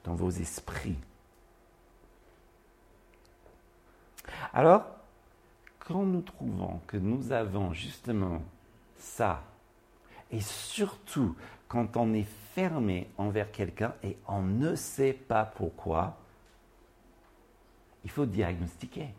dans 0.03 0.15
vos 0.15 0.31
esprits. 0.31 0.97
Alors, 4.57 4.87
quand 5.77 6.01
nous 6.01 6.21
trouvons 6.21 6.81
que 6.87 6.97
nous 6.97 7.31
avons 7.31 7.73
justement 7.73 8.41
ça, 8.97 9.43
Et 10.31 10.41
surtout, 10.41 11.35
quand 11.67 11.95
on 11.95 12.11
est 12.13 12.27
fermé 12.55 13.07
envers 13.17 13.51
quelqu'un 13.51 13.93
et 14.03 14.17
on 14.27 14.41
ne 14.41 14.75
sait 14.75 15.13
pas 15.13 15.45
pourquoi, 15.45 16.17
il 18.03 18.09
faut 18.09 18.25
diagnostiquer. 18.25 19.09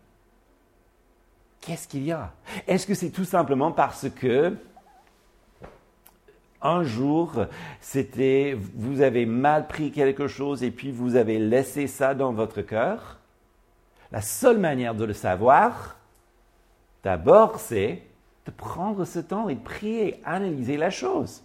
Qu'est-ce 1.60 1.86
qu'il 1.86 2.04
y 2.04 2.12
a? 2.12 2.32
Est-ce 2.66 2.86
que 2.86 2.94
c'est 2.94 3.10
tout 3.10 3.24
simplement 3.24 3.70
parce 3.70 4.10
que 4.10 4.56
un 6.60 6.82
jour, 6.82 7.46
c'était 7.80 8.58
vous 8.74 9.00
avez 9.00 9.24
mal 9.24 9.68
pris 9.68 9.92
quelque 9.92 10.26
chose 10.26 10.64
et 10.64 10.72
puis 10.72 10.90
vous 10.90 11.14
avez 11.14 11.38
laissé 11.38 11.86
ça 11.86 12.14
dans 12.14 12.32
votre 12.32 12.60
cœur? 12.60 13.18
La 14.10 14.22
seule 14.22 14.58
manière 14.58 14.94
de 14.94 15.04
le 15.04 15.12
savoir, 15.12 15.96
d'abord, 17.02 17.60
c'est 17.60 18.02
de 18.46 18.50
prendre 18.50 19.04
ce 19.04 19.18
temps 19.18 19.48
et 19.48 19.54
de 19.54 19.60
prier, 19.60 20.20
analyser 20.24 20.76
la 20.76 20.90
chose. 20.90 21.42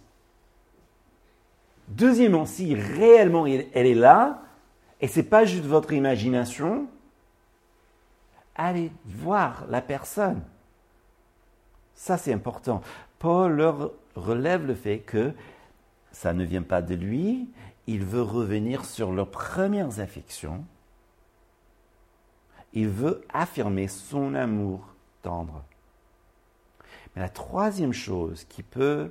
Deuxièmement, 1.88 2.46
si 2.46 2.74
réellement 2.74 3.46
elle 3.46 3.68
est 3.74 3.94
là, 3.94 4.42
et 5.00 5.08
ce 5.08 5.20
n'est 5.20 5.26
pas 5.26 5.44
juste 5.44 5.66
votre 5.66 5.92
imagination, 5.92 6.86
allez 8.54 8.90
voir 9.04 9.66
la 9.68 9.82
personne. 9.82 10.40
Ça, 11.94 12.16
c'est 12.16 12.32
important. 12.32 12.80
Paul 13.18 13.52
leur 13.52 13.92
relève 14.14 14.66
le 14.66 14.74
fait 14.74 15.00
que 15.00 15.32
ça 16.10 16.32
ne 16.32 16.44
vient 16.44 16.62
pas 16.62 16.80
de 16.80 16.94
lui, 16.94 17.50
il 17.86 18.04
veut 18.04 18.22
revenir 18.22 18.84
sur 18.84 19.12
leurs 19.12 19.30
premières 19.30 20.00
affections, 20.00 20.64
il 22.74 22.88
veut 22.88 23.24
affirmer 23.32 23.88
son 23.88 24.34
amour 24.34 24.80
tendre. 25.22 25.64
Mais 27.14 27.22
la 27.22 27.28
troisième 27.28 27.92
chose 27.92 28.44
qui 28.44 28.62
peut 28.62 29.10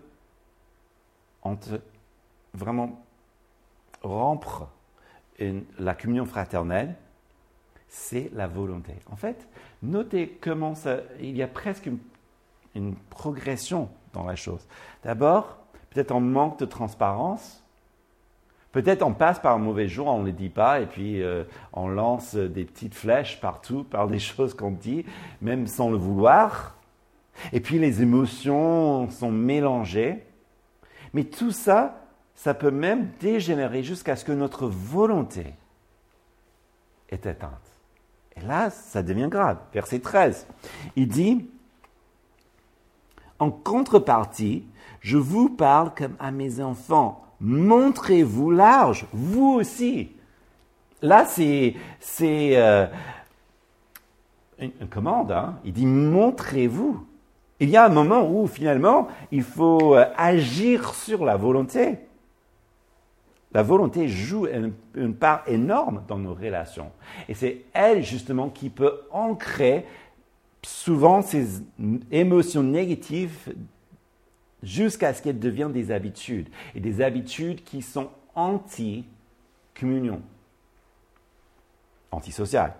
vraiment 2.53 3.03
rompre 4.01 4.69
la 5.79 5.95
communion 5.95 6.25
fraternelle, 6.25 6.95
c'est 7.87 8.29
la 8.33 8.47
volonté. 8.47 8.93
En 9.11 9.15
fait, 9.15 9.47
notez 9.81 10.37
comment 10.41 10.75
ça, 10.75 10.97
il 11.19 11.35
y 11.35 11.43
a 11.43 11.47
presque 11.47 11.89
une, 12.75 12.95
progression 13.09 13.89
dans 14.13 14.23
la 14.23 14.35
chose. 14.35 14.67
D'abord, 15.03 15.57
peut-être 15.91 16.11
on 16.11 16.19
manque 16.19 16.59
de 16.59 16.65
transparence. 16.65 17.62
Peut-être 18.73 19.03
on 19.03 19.13
passe 19.13 19.39
par 19.39 19.53
un 19.53 19.59
mauvais 19.59 19.87
jour, 19.87 20.07
on 20.07 20.19
ne 20.19 20.25
le 20.25 20.31
dit 20.31 20.49
pas, 20.49 20.81
et 20.81 20.87
puis 20.87 21.21
euh, 21.21 21.45
on 21.71 21.87
lance 21.87 22.35
des 22.35 22.65
petites 22.65 22.95
flèches 22.95 23.39
partout 23.39 23.83
par 23.89 24.07
des 24.07 24.19
choses 24.19 24.53
qu'on 24.53 24.71
dit, 24.71 25.05
même 25.41 25.67
sans 25.67 25.89
le 25.89 25.97
vouloir. 25.97 26.75
Et 27.51 27.61
puis 27.61 27.79
les 27.79 28.01
émotions 28.01 29.09
sont 29.09 29.31
mélangées. 29.31 30.25
Mais 31.13 31.23
tout 31.23 31.51
ça, 31.51 32.03
ça 32.35 32.53
peut 32.53 32.71
même 32.71 33.09
dégénérer 33.19 33.83
jusqu'à 33.83 34.15
ce 34.15 34.25
que 34.25 34.31
notre 34.31 34.67
volonté 34.67 35.53
est 37.09 37.25
éteinte. 37.25 37.51
Et 38.35 38.41
là, 38.41 38.71
ça 38.71 39.03
devient 39.03 39.27
grave. 39.29 39.57
Verset 39.71 39.99
13. 39.99 40.47
Il 40.95 41.07
dit, 41.07 41.47
en 43.37 43.51
contrepartie, 43.51 44.65
je 44.99 45.17
vous 45.17 45.49
parle 45.49 45.93
comme 45.93 46.15
à 46.19 46.31
mes 46.31 46.59
enfants. 46.59 47.23
Montrez-vous 47.43 48.51
large, 48.51 49.05
vous 49.11 49.55
aussi. 49.59 50.11
Là, 51.01 51.25
c'est 51.25 51.75
euh, 52.57 52.87
une, 54.59 54.87
commande. 54.89 55.33
Hein. 55.33 55.59
Il 55.65 55.73
dit 55.73 55.85
montrez-vous. 55.85 57.05
Il 57.59 57.69
y 57.69 57.75
a 57.75 57.85
un 57.85 57.89
moment 57.89 58.31
où 58.31 58.47
finalement, 58.47 59.09
il 59.29 59.43
faut 59.43 59.95
euh, 59.95 60.05
agir 60.15 60.95
sur 60.95 61.25
la 61.25 61.35
volonté. 61.35 61.97
La 63.51 63.61
volonté 63.61 64.07
joue 64.07 64.47
une, 64.95 65.13
part 65.13 65.43
énorme 65.45 66.03
dans 66.07 66.17
nos 66.17 66.33
relations. 66.33 66.91
Et 67.27 67.33
c'est 67.33 67.65
elle 67.73 68.03
justement 68.03 68.47
qui 68.49 68.69
peut 68.69 69.01
ancrer 69.11 69.85
souvent 70.63 71.21
ces 71.21 71.61
émotions 72.09 72.63
négatives 72.63 73.53
jusqu'à 74.63 75.13
ce 75.13 75.21
qu'elles 75.21 75.39
deviennent 75.39 75.71
des 75.71 75.91
habitudes. 75.91 76.49
Et 76.73 76.79
des 76.79 77.01
habitudes 77.01 77.63
qui 77.63 77.83
sont 77.83 78.09
anti-communion, 78.33 80.21
antisociales. 82.11 82.73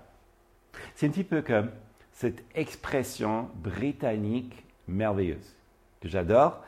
C'est 0.96 1.06
un 1.08 1.12
petit 1.12 1.24
peu 1.24 1.44
comme 1.44 1.70
cette 2.12 2.44
expression 2.56 3.50
britannique 3.56 4.64
merveilleuse 4.88 5.56
que 6.02 6.10
j'adore, 6.10 6.62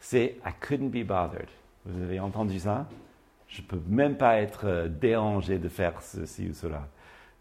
c'est 0.00 0.36
I 0.44 0.52
couldn't 0.60 0.90
be 0.90 1.06
bothered. 1.06 1.48
Vous 1.84 2.02
avez 2.02 2.20
entendu 2.20 2.58
ça? 2.58 2.86
Je 3.48 3.62
ne 3.62 3.66
peux 3.66 3.80
même 3.88 4.16
pas 4.16 4.40
être 4.40 4.66
euh, 4.66 4.88
dérangé 4.88 5.58
de 5.58 5.68
faire 5.68 6.02
ceci 6.02 6.48
ou 6.48 6.54
cela. 6.54 6.86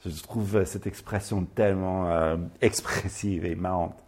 Je 0.06 0.24
trouve 0.24 0.64
cette 0.64 0.88
expression 0.88 1.44
tellement 1.44 2.10
euh, 2.10 2.38
expressive 2.62 3.46
et 3.46 3.56
marrante. 3.56 4.04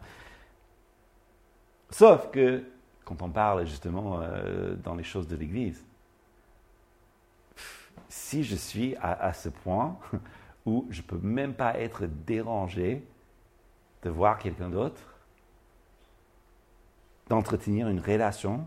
Sauf 1.89 2.29
que 2.31 2.63
quand 3.03 3.21
on 3.21 3.29
parle 3.29 3.65
justement 3.65 4.21
dans 4.83 4.95
les 4.95 5.03
choses 5.03 5.27
de 5.27 5.35
l'Église, 5.35 5.83
si 8.07 8.43
je 8.43 8.55
suis 8.55 8.95
à, 9.01 9.33
ce 9.33 9.49
point 9.49 9.97
où 10.65 10.85
je 10.89 11.01
ne 11.01 11.07
peux 11.07 11.17
même 11.17 11.53
pas 11.53 11.77
être 11.79 12.05
dérangé 12.25 13.03
de 14.03 14.09
voir 14.09 14.37
quelqu'un 14.37 14.69
d'autre, 14.69 15.01
d'entretenir 17.27 17.89
une 17.89 17.99
relation 17.99 18.65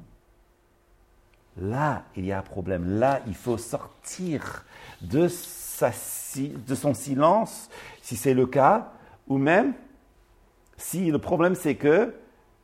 Là, 1.58 2.04
il 2.16 2.24
y 2.24 2.32
a 2.32 2.38
un 2.38 2.42
problème. 2.42 2.98
Là, 2.98 3.20
il 3.26 3.34
faut 3.34 3.58
sortir 3.58 4.64
de, 5.02 5.28
son 5.28 6.94
silence, 6.94 7.68
si 8.00 8.16
c'est 8.16 8.34
le 8.34 8.46
cas, 8.46 8.92
ou 9.28 9.36
même 9.36 9.74
si 10.78 11.10
le 11.10 11.18
problème 11.18 11.54
c'est 11.54 11.74
que 11.74 12.14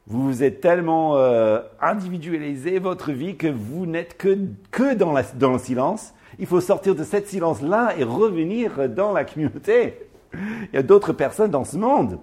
vous 0.08 0.24
vous 0.24 0.42
êtes 0.42 0.62
tellement 0.62 1.16
euh, 1.16 1.60
individualisé 1.80 2.78
votre 2.78 3.12
vie 3.12 3.36
que 3.36 3.46
vous 3.46 3.84
n'êtes 3.84 4.16
que, 4.16 4.94
dans, 4.94 5.14
dans, 5.34 5.52
le 5.52 5.58
silence. 5.58 6.14
Il 6.38 6.46
faut 6.46 6.62
sortir 6.62 6.94
de 6.94 7.04
cet 7.04 7.28
silence-là 7.28 7.94
et 7.98 8.04
revenir 8.04 8.88
dans 8.88 9.12
la 9.12 9.24
communauté. 9.24 9.98
Il 10.32 10.70
y 10.72 10.78
a 10.78 10.82
d'autres 10.82 11.12
personnes 11.12 11.50
dans 11.50 11.64
ce 11.64 11.76
monde. 11.76 12.18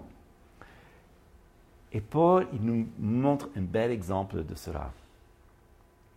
Et 1.93 2.01
Paul, 2.01 2.47
il 2.53 2.61
nous 2.65 2.87
montre 2.99 3.49
un 3.55 3.61
bel 3.61 3.91
exemple 3.91 4.43
de 4.43 4.55
cela. 4.55 4.89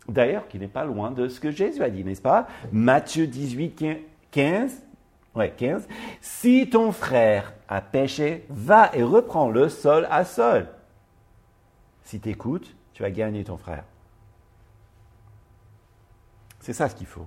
D'ailleurs, 0.08 0.48
qui 0.48 0.58
n'est 0.58 0.68
pas 0.68 0.84
loin 0.84 1.10
de 1.10 1.28
ce 1.28 1.38
que 1.38 1.50
Jésus 1.50 1.82
a 1.82 1.90
dit, 1.90 2.02
n'est-ce 2.02 2.22
pas? 2.22 2.48
Matthieu 2.72 3.26
18, 3.26 3.84
15. 4.30 4.82
Ouais, 5.34 5.52
15. 5.54 5.86
Si 6.22 6.70
ton 6.70 6.92
frère 6.92 7.52
a 7.68 7.82
péché, 7.82 8.46
va 8.48 8.90
et 8.94 9.02
reprends 9.02 9.50
le 9.50 9.68
sol 9.68 10.08
à 10.10 10.24
sol. 10.24 10.66
Si 12.08 12.20
tu 12.20 12.30
écoutes, 12.30 12.74
tu 12.94 13.02
vas 13.02 13.10
gagner 13.10 13.44
ton 13.44 13.58
frère. 13.58 13.84
C'est 16.58 16.72
ça 16.72 16.88
ce 16.88 16.94
qu'il 16.94 17.06
faut. 17.06 17.26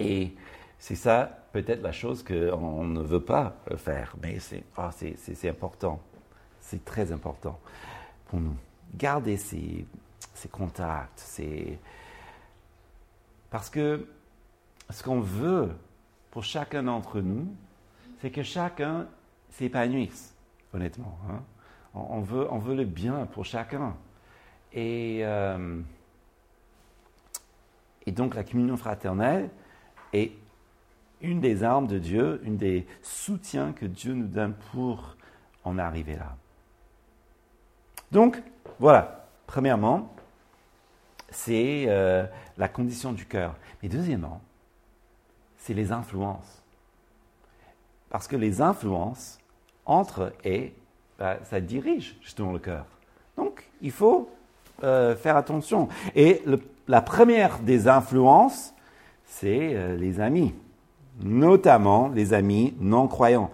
Et 0.00 0.34
c'est 0.80 0.96
ça 0.96 1.44
peut-être 1.52 1.80
la 1.80 1.92
chose 1.92 2.24
qu'on 2.24 2.82
ne 2.82 3.00
veut 3.00 3.22
pas 3.22 3.56
faire, 3.76 4.16
mais 4.20 4.38
ah, 4.76 4.90
c'est 4.90 5.48
important. 5.48 6.00
C'est 6.60 6.84
très 6.84 7.12
important 7.12 7.60
pour 8.26 8.40
nous. 8.40 8.56
Gardez 8.96 9.36
ces 9.36 9.86
contacts, 10.50 11.40
parce 13.48 13.70
que 13.70 14.08
ce 14.90 15.04
qu'on 15.04 15.20
veut 15.20 15.70
pour 16.32 16.42
chacun 16.42 16.82
d'entre 16.82 17.20
nous, 17.20 17.46
c'est 18.20 18.32
que 18.32 18.42
chacun 18.42 19.06
s'épanouisse, 19.50 20.34
honnêtement. 20.74 21.16
Hein. 21.30 21.44
On, 21.96 22.20
veut, 22.20 22.74
le 22.74 22.84
bien 22.84 23.26
pour 23.26 23.44
chacun. 23.44 23.96
Et, 24.72 25.20
euh, 25.22 25.80
et 28.04 28.12
donc 28.12 28.34
la 28.34 28.44
communion 28.44 28.76
fraternelle 28.76 29.48
est 30.12 30.32
une 31.22 31.40
des 31.40 31.62
armes 31.62 31.86
de 31.86 31.98
Dieu, 31.98 32.40
une 32.44 32.58
des 32.58 32.86
soutiens 33.02 33.72
que 33.72 33.86
Dieu 33.86 34.12
nous 34.12 34.26
donne 34.26 34.54
pour 34.72 35.16
en 35.64 35.78
arriver 35.78 36.16
là. 36.16 36.36
Donc, 38.12 38.42
voilà, 38.78 39.26
premièrement, 39.46 40.14
c'est 41.30 41.86
euh, 41.88 42.26
la 42.56 42.68
condition 42.68 43.12
du 43.12 43.24
cœur. 43.24 43.56
Mais 43.82 43.88
deuxièmement, 43.88 44.40
c'est 45.56 45.74
les 45.74 45.92
influences. 45.92 46.62
Parce 48.10 48.28
que 48.28 48.36
les 48.36 48.60
influences 48.60 49.38
entrent 49.84 50.32
et 50.44 50.74
bah, 51.18 51.38
ça 51.44 51.60
dirige 51.60 52.16
justement 52.20 52.52
le 52.52 52.58
cœur. 52.58 52.84
Donc, 53.36 53.68
il 53.80 53.90
faut 53.90 54.28
euh, 54.84 55.16
faire 55.16 55.36
attention. 55.36 55.88
Et 56.14 56.42
la 56.88 57.00
première 57.00 57.58
des 57.60 57.88
influences, 57.88 58.74
c'est 59.24 59.74
euh, 59.74 59.96
les 59.96 60.20
amis, 60.20 60.54
notamment 61.22 62.08
les 62.08 62.34
amis 62.34 62.74
non 62.80 63.08
croyants. 63.08 63.50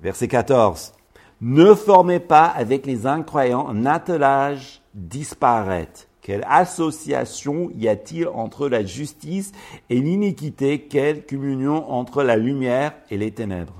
Verset 0.00 0.28
14. 0.28 0.94
Ne 1.40 1.74
formez 1.74 2.20
pas 2.20 2.46
avec 2.46 2.86
les 2.86 3.06
incroyants 3.06 3.68
un 3.68 3.84
attelage 3.84 4.80
disparate 4.94 6.08
Quelle 6.22 6.44
association 6.48 7.70
y 7.74 7.88
a-t-il 7.88 8.28
entre 8.28 8.68
la 8.68 8.84
justice 8.84 9.52
et 9.90 10.00
l'iniquité? 10.00 10.80
Quelle 10.80 11.26
communion 11.26 11.90
entre 11.90 12.22
la 12.22 12.36
lumière 12.36 12.94
et 13.10 13.18
les 13.18 13.30
ténèbres? 13.30 13.74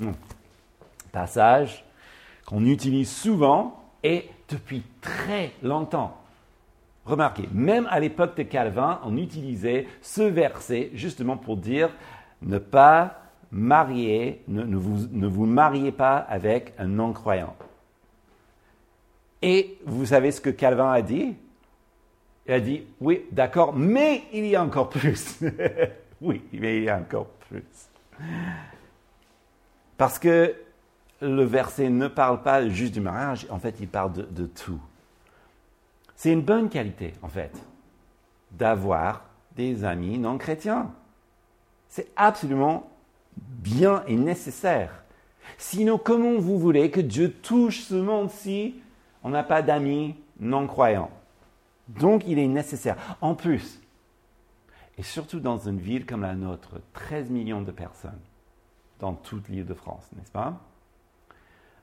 Hmm. 0.00 0.12
Passage 1.12 1.84
qu'on 2.46 2.64
utilise 2.64 3.10
souvent 3.10 3.80
et 4.02 4.28
depuis 4.48 4.82
très 5.00 5.52
longtemps. 5.62 6.18
Remarquez, 7.04 7.48
même 7.52 7.86
à 7.90 8.00
l'époque 8.00 8.36
de 8.36 8.42
Calvin, 8.42 9.00
on 9.04 9.16
utilisait 9.16 9.86
ce 10.00 10.22
verset 10.22 10.90
justement 10.94 11.36
pour 11.36 11.56
dire 11.56 11.90
ne 12.42 12.58
pas 12.58 13.22
marier, 13.50 14.42
ne, 14.48 14.76
vous, 14.76 15.08
ne 15.10 15.26
vous 15.26 15.46
mariez 15.46 15.92
pas 15.92 16.16
avec 16.16 16.72
un 16.78 16.86
non-croyant. 16.86 17.54
Et 19.42 19.78
vous 19.84 20.06
savez 20.06 20.30
ce 20.30 20.40
que 20.40 20.50
Calvin 20.50 20.90
a 20.90 21.02
dit? 21.02 21.34
Il 22.46 22.54
a 22.54 22.60
dit, 22.60 22.84
oui, 23.00 23.22
d'accord, 23.30 23.72
mais 23.74 24.22
il 24.32 24.46
y 24.46 24.56
a 24.56 24.62
encore 24.62 24.88
plus. 24.88 25.40
oui, 26.20 26.42
mais 26.52 26.78
il 26.78 26.84
y 26.84 26.88
a 26.88 26.96
encore 26.96 27.26
plus. 27.48 27.64
Parce 29.96 30.18
que 30.18 30.54
le 31.22 31.44
verset 31.44 31.88
ne 31.88 32.08
parle 32.08 32.42
pas 32.42 32.68
juste 32.68 32.92
du 32.92 33.00
mariage, 33.00 33.46
en 33.48 33.58
fait, 33.58 33.76
il 33.80 33.88
parle 33.88 34.12
de, 34.12 34.46
tout. 34.46 34.80
C'est 36.16 36.32
une 36.32 36.42
bonne 36.42 36.68
qualité, 36.68 37.14
en 37.22 37.28
fait, 37.28 37.52
d'avoir 38.50 39.24
des 39.54 39.84
amis 39.84 40.18
non 40.18 40.36
chrétiens. 40.36 40.90
C'est 41.88 42.08
absolument 42.16 42.90
bien 43.36 44.02
et 44.06 44.16
nécessaire. 44.16 45.04
Sinon, 45.58 45.98
comment 45.98 46.38
vous 46.38 46.58
voulez 46.58 46.90
que 46.90 47.00
Dieu 47.00 47.32
touche 47.32 47.80
ce 47.80 47.94
monde 47.94 48.30
si 48.30 48.74
on 49.22 49.30
n'a 49.30 49.44
pas 49.44 49.62
d'amis 49.62 50.16
non 50.40 50.66
croyants 50.66 51.10
Donc, 51.88 52.24
il 52.26 52.38
est 52.38 52.48
nécessaire. 52.48 52.96
En 53.20 53.34
plus, 53.34 53.80
et 54.98 55.02
surtout 55.02 55.40
dans 55.40 55.58
une 55.58 55.78
ville 55.78 56.04
comme 56.04 56.22
la 56.22 56.34
nôtre, 56.34 56.80
13 56.94 57.30
millions 57.30 57.62
de 57.62 57.72
personnes 57.72 58.20
dans 58.98 59.14
toute 59.14 59.48
l'île 59.48 59.66
de 59.66 59.74
France, 59.74 60.08
n'est-ce 60.16 60.30
pas? 60.30 60.60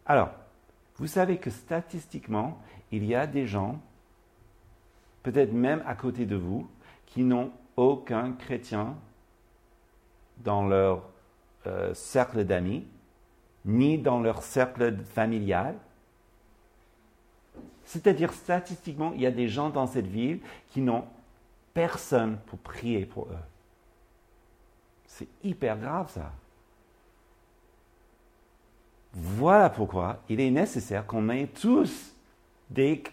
Alors, 0.05 0.31
vous 0.97 1.07
savez 1.07 1.37
que 1.37 1.49
statistiquement, 1.49 2.59
il 2.91 3.05
y 3.05 3.15
a 3.15 3.27
des 3.27 3.47
gens, 3.47 3.79
peut-être 5.23 5.53
même 5.53 5.83
à 5.85 5.95
côté 5.95 6.25
de 6.25 6.35
vous, 6.35 6.69
qui 7.05 7.23
n'ont 7.23 7.51
aucun 7.77 8.33
chrétien 8.33 8.95
dans 10.39 10.67
leur 10.67 11.03
euh, 11.67 11.93
cercle 11.93 12.43
d'amis, 12.43 12.85
ni 13.65 13.97
dans 13.97 14.19
leur 14.19 14.41
cercle 14.41 14.97
familial. 15.03 15.75
C'est-à-dire, 17.85 18.33
statistiquement, 18.33 19.13
il 19.13 19.21
y 19.21 19.25
a 19.25 19.31
des 19.31 19.47
gens 19.47 19.69
dans 19.69 19.87
cette 19.87 20.07
ville 20.07 20.39
qui 20.69 20.81
n'ont 20.81 21.05
personne 21.73 22.37
pour 22.47 22.59
prier 22.59 23.05
pour 23.05 23.25
eux. 23.25 23.45
C'est 25.07 25.27
hyper 25.43 25.77
grave 25.77 26.09
ça. 26.11 26.31
Voilà 29.13 29.69
pourquoi 29.69 30.19
il 30.29 30.39
est 30.39 30.51
nécessaire 30.51 31.05
qu'on 31.05 31.29
ait 31.29 31.47
tous 31.47 32.13
des 32.69 33.03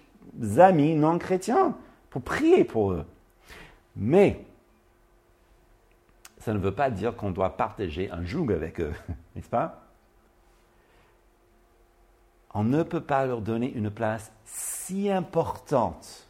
amis 0.58 0.94
non 0.94 1.18
chrétiens 1.18 1.74
pour 2.10 2.22
prier 2.22 2.64
pour 2.64 2.92
eux. 2.92 3.06
Mais 3.96 4.44
ça 6.38 6.52
ne 6.52 6.58
veut 6.58 6.74
pas 6.74 6.90
dire 6.90 7.16
qu'on 7.16 7.30
doit 7.30 7.56
partager 7.56 8.10
un 8.10 8.24
joug 8.24 8.52
avec 8.52 8.80
eux, 8.80 8.92
n'est-ce 9.34 9.48
pas? 9.48 9.82
On 12.54 12.64
ne 12.64 12.82
peut 12.82 13.00
pas 13.00 13.26
leur 13.26 13.40
donner 13.40 13.72
une 13.72 13.90
place 13.90 14.32
si 14.44 15.10
importante 15.10 16.26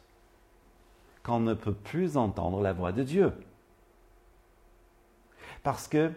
qu'on 1.23 1.39
ne 1.39 1.53
peut 1.53 1.73
plus 1.73 2.17
entendre 2.17 2.61
la 2.61 2.73
voix 2.73 2.91
de 2.91 3.03
Dieu. 3.03 3.33
Parce 5.63 5.87
que 5.87 6.11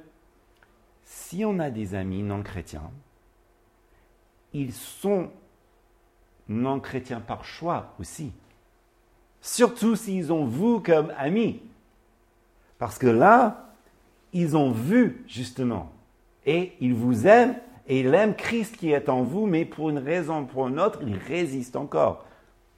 si 1.04 1.44
on 1.44 1.58
a 1.58 1.70
des 1.70 1.94
amis 1.94 2.22
non 2.22 2.42
chrétiens, 2.42 2.90
ils 4.52 4.72
sont 4.72 5.30
non 6.48 6.80
chrétiens 6.80 7.20
par 7.20 7.44
choix 7.44 7.94
aussi. 8.00 8.32
Surtout 9.40 9.96
s'ils 9.96 10.32
ont 10.32 10.44
vous 10.44 10.80
comme 10.80 11.12
amis. 11.16 11.62
Parce 12.78 12.98
que 12.98 13.06
là, 13.06 13.70
ils 14.32 14.56
ont 14.56 14.70
vu 14.70 15.24
justement. 15.26 15.90
Et 16.46 16.72
ils 16.80 16.94
vous 16.94 17.26
aiment 17.26 17.56
et 17.86 18.00
ils 18.00 18.14
aiment 18.14 18.36
Christ 18.36 18.76
qui 18.76 18.92
est 18.92 19.08
en 19.08 19.22
vous, 19.22 19.46
mais 19.46 19.64
pour 19.64 19.90
une 19.90 19.98
raison 19.98 20.42
ou 20.42 20.46
pour 20.46 20.68
une 20.68 20.78
autre, 20.78 21.00
ils 21.02 21.16
résistent 21.16 21.74
encore. 21.74 22.24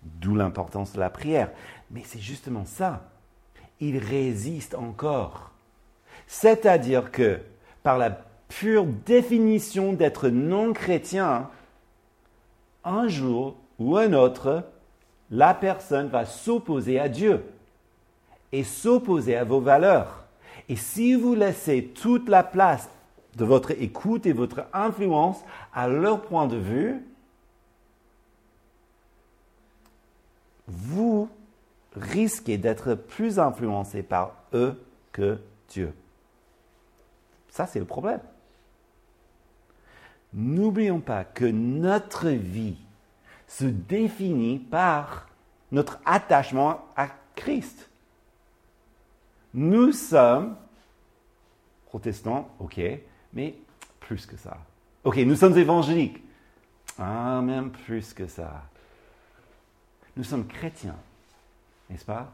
D'où 0.02 0.34
l'importance 0.34 0.94
de 0.94 1.00
la 1.00 1.10
prière. 1.10 1.50
Mais 1.90 2.02
c'est 2.04 2.18
justement 2.18 2.64
ça. 2.64 3.10
Ils 3.78 3.98
résistent 3.98 4.74
encore. 4.74 5.50
C'est-à-dire 6.26 7.10
que 7.10 7.40
par 7.82 7.98
la 7.98 8.10
pure 8.48 8.86
définition 8.86 9.92
d'être 9.92 10.28
non 10.28 10.72
chrétien, 10.72 11.50
un 12.84 13.08
jour 13.08 13.56
ou 13.78 13.96
un 13.96 14.12
autre, 14.12 14.64
la 15.30 15.54
personne 15.54 16.08
va 16.08 16.26
s'opposer 16.26 17.00
à 17.00 17.08
Dieu 17.08 17.44
et 18.52 18.64
s'opposer 18.64 19.36
à 19.36 19.44
vos 19.44 19.60
valeurs. 19.60 20.24
Et 20.68 20.76
si 20.76 21.14
vous 21.14 21.34
laissez 21.34 21.92
toute 21.94 22.28
la 22.28 22.42
place 22.42 22.88
de 23.36 23.44
votre 23.44 23.70
écoute 23.72 24.26
et 24.26 24.32
votre 24.32 24.66
influence 24.72 25.42
à 25.72 25.88
leur 25.88 26.22
point 26.22 26.46
de 26.46 26.56
vue, 26.56 27.02
vous 30.68 31.28
risquez 31.96 32.58
d'être 32.58 32.94
plus 32.94 33.38
influencé 33.38 34.02
par 34.02 34.34
eux 34.52 34.80
que 35.12 35.38
Dieu. 35.68 35.92
Ça, 37.48 37.66
c'est 37.66 37.78
le 37.78 37.84
problème. 37.84 38.20
N'oublions 40.34 41.00
pas 41.00 41.24
que 41.24 41.44
notre 41.44 42.28
vie 42.28 42.78
se 43.46 43.64
définit 43.64 44.58
par 44.58 45.28
notre 45.70 46.00
attachement 46.04 46.86
à 46.96 47.08
Christ. 47.34 47.88
Nous 49.54 49.92
sommes 49.92 50.56
protestants, 51.86 52.48
ok, 52.58 52.80
mais 53.34 53.54
plus 54.00 54.24
que 54.24 54.36
ça. 54.36 54.56
Ok, 55.04 55.16
nous 55.18 55.36
sommes 55.36 55.56
évangéliques. 55.58 56.22
Ah, 56.98 57.40
même 57.42 57.70
plus 57.70 58.14
que 58.14 58.26
ça. 58.26 58.62
Nous 60.16 60.24
sommes 60.24 60.46
chrétiens, 60.46 60.96
n'est-ce 61.90 62.04
pas? 62.04 62.30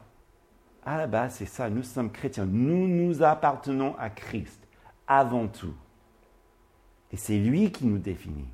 À 0.85 0.97
la 0.97 1.07
base, 1.07 1.35
c'est 1.35 1.45
ça, 1.45 1.69
nous 1.69 1.83
sommes 1.83 2.11
chrétiens. 2.11 2.45
Nous 2.45 2.87
nous 2.87 3.21
appartenons 3.23 3.95
à 3.97 4.09
Christ 4.09 4.59
avant 5.07 5.47
tout. 5.47 5.73
Et 7.11 7.17
c'est 7.17 7.37
lui 7.37 7.71
qui 7.71 7.85
nous 7.85 7.97
définit. 7.97 8.47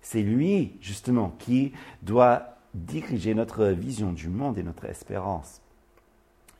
C'est 0.00 0.22
lui, 0.22 0.72
justement, 0.80 1.34
qui 1.38 1.72
doit 2.02 2.56
diriger 2.74 3.34
notre 3.34 3.66
vision 3.66 4.12
du 4.12 4.28
monde 4.28 4.58
et 4.58 4.62
notre 4.62 4.86
espérance. 4.86 5.60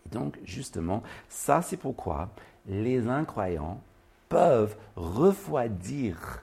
Et 0.06 0.10
donc, 0.10 0.38
justement, 0.44 1.02
ça 1.28 1.62
c'est 1.62 1.76
pourquoi 1.76 2.30
les 2.66 3.08
incroyants 3.08 3.80
peuvent 4.28 4.76
refroidir 4.96 6.42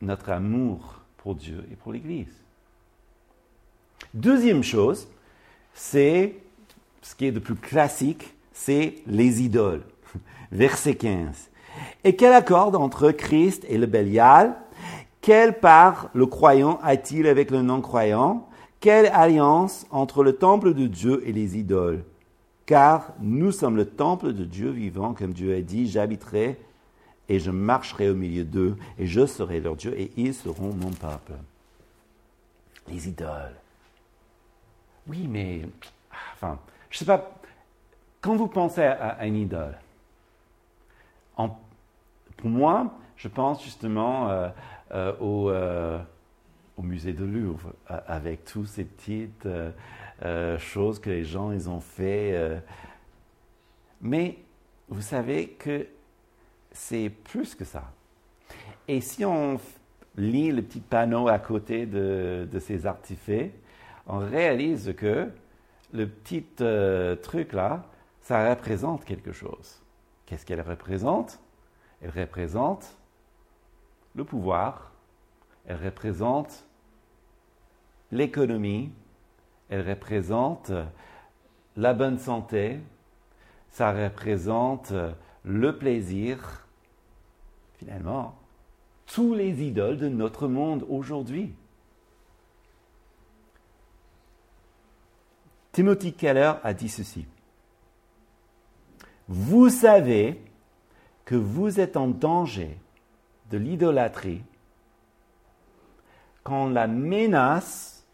notre 0.00 0.30
amour 0.30 1.00
pour 1.18 1.34
Dieu 1.34 1.66
et 1.70 1.76
pour 1.76 1.92
l'Église. 1.92 2.34
Deuxième 4.14 4.62
chose, 4.62 5.08
c'est 5.74 6.36
ce 7.02 7.14
qui 7.14 7.26
est 7.26 7.32
de 7.32 7.38
plus 7.38 7.54
classique, 7.54 8.34
c'est 8.52 8.96
les 9.06 9.42
idoles. 9.42 9.84
Verset 10.52 10.96
15. 10.96 11.50
Et 12.04 12.16
quel 12.16 12.32
accord 12.32 12.78
entre 12.80 13.10
Christ 13.10 13.64
et 13.68 13.78
le 13.78 13.86
Bélial 13.86 14.54
Quelle 15.20 15.58
part 15.58 16.10
le 16.14 16.26
croyant 16.26 16.78
a-t-il 16.82 17.26
avec 17.26 17.50
le 17.50 17.62
non-croyant? 17.62 18.48
Quelle 18.80 19.06
alliance 19.06 19.86
entre 19.90 20.24
le 20.24 20.36
temple 20.36 20.72
de 20.72 20.86
Dieu 20.86 21.22
et 21.26 21.32
les 21.32 21.58
idoles? 21.58 22.02
Car 22.64 23.12
nous 23.20 23.52
sommes 23.52 23.76
le 23.76 23.84
temple 23.84 24.32
de 24.32 24.44
Dieu 24.44 24.70
vivant, 24.70 25.12
comme 25.12 25.32
Dieu 25.32 25.54
a 25.54 25.60
dit, 25.60 25.88
j'habiterai 25.88 26.58
et 27.28 27.38
je 27.38 27.52
marcherai 27.52 28.10
au 28.10 28.14
milieu 28.14 28.42
d'eux, 28.42 28.76
et 28.98 29.06
je 29.06 29.24
serai 29.24 29.60
leur 29.60 29.76
Dieu, 29.76 29.94
et 29.96 30.10
ils 30.16 30.34
seront 30.34 30.74
mon 30.74 30.90
peuple. 30.90 31.32
Les 32.88 33.08
idoles. 33.08 33.54
Oui, 35.06 35.28
mais, 35.28 35.60
enfin, 36.34 36.58
je 36.90 36.96
ne 36.96 36.98
sais 36.98 37.04
pas, 37.04 37.30
quand 38.20 38.34
vous 38.34 38.48
pensez 38.48 38.82
à, 38.82 39.10
à 39.10 39.26
une 39.26 39.36
idole, 39.36 39.78
pour 42.40 42.50
moi, 42.50 42.94
je 43.16 43.28
pense 43.28 43.62
justement 43.62 44.30
euh, 44.30 44.48
euh, 44.92 45.12
euh, 45.20 45.98
au, 46.76 46.82
musée 46.82 47.12
de 47.12 47.24
Louvre, 47.24 47.74
avec 47.86 48.44
toutes 48.46 48.66
ces 48.66 48.84
petites 48.84 49.46
choses 50.58 50.98
que 50.98 51.10
les 51.10 51.24
gens 51.24 51.52
ils 51.52 51.68
ont 51.68 51.80
fait. 51.80 52.62
mais 54.00 54.38
vous 54.88 55.02
savez 55.02 55.48
que 55.48 55.86
c'est 56.72 57.10
plus 57.10 57.54
que 57.54 57.64
ça. 57.64 57.92
Et 58.88 59.02
si 59.02 59.24
on 59.26 59.60
lit 60.16 60.50
le 60.52 60.62
petit 60.62 60.80
panneau 60.80 61.28
à 61.28 61.38
côté 61.38 61.84
de, 61.84 62.48
ces 62.58 62.86
artefacts, 62.86 63.54
on 64.06 64.18
réalise 64.18 64.94
que 64.96 65.28
le 65.92 66.08
petit 66.08 66.44
truc 67.22 67.52
là, 67.52 67.84
ça 68.22 68.48
représente 68.48 69.04
quelque 69.04 69.32
chose. 69.32 69.82
Qu'est-ce 70.24 70.46
qu'elle 70.46 70.62
représente? 70.62 71.38
Elle 72.00 72.10
représente 72.10 72.96
le 74.14 74.24
pouvoir, 74.24 74.92
elle 75.66 75.82
représente 75.84 76.66
l'économie, 78.10 78.92
elle 79.68 79.88
représente 79.88 80.72
la 81.76 81.94
bonne 81.94 82.18
santé, 82.18 82.80
ça 83.70 83.92
représente 83.92 84.92
le 85.44 85.78
plaisir, 85.78 86.66
finalement, 87.78 88.34
tous 89.06 89.34
les 89.34 89.62
idoles 89.62 89.98
de 89.98 90.08
notre 90.08 90.48
monde 90.48 90.84
aujourd'hui. 90.88 91.54
Timothy 95.72 96.12
Keller 96.12 96.54
a 96.62 96.74
dit 96.74 96.88
ceci. 96.88 97.26
Vous 99.28 99.68
savez 99.68 100.42
que 101.24 101.34
vous 101.34 101.80
êtes 101.80 101.96
en 101.96 102.08
danger 102.08 102.78
de 103.50 103.58
l'idolâtrie 103.58 104.42
quand 106.42 106.68
la 106.68 106.86
menace 106.86 108.04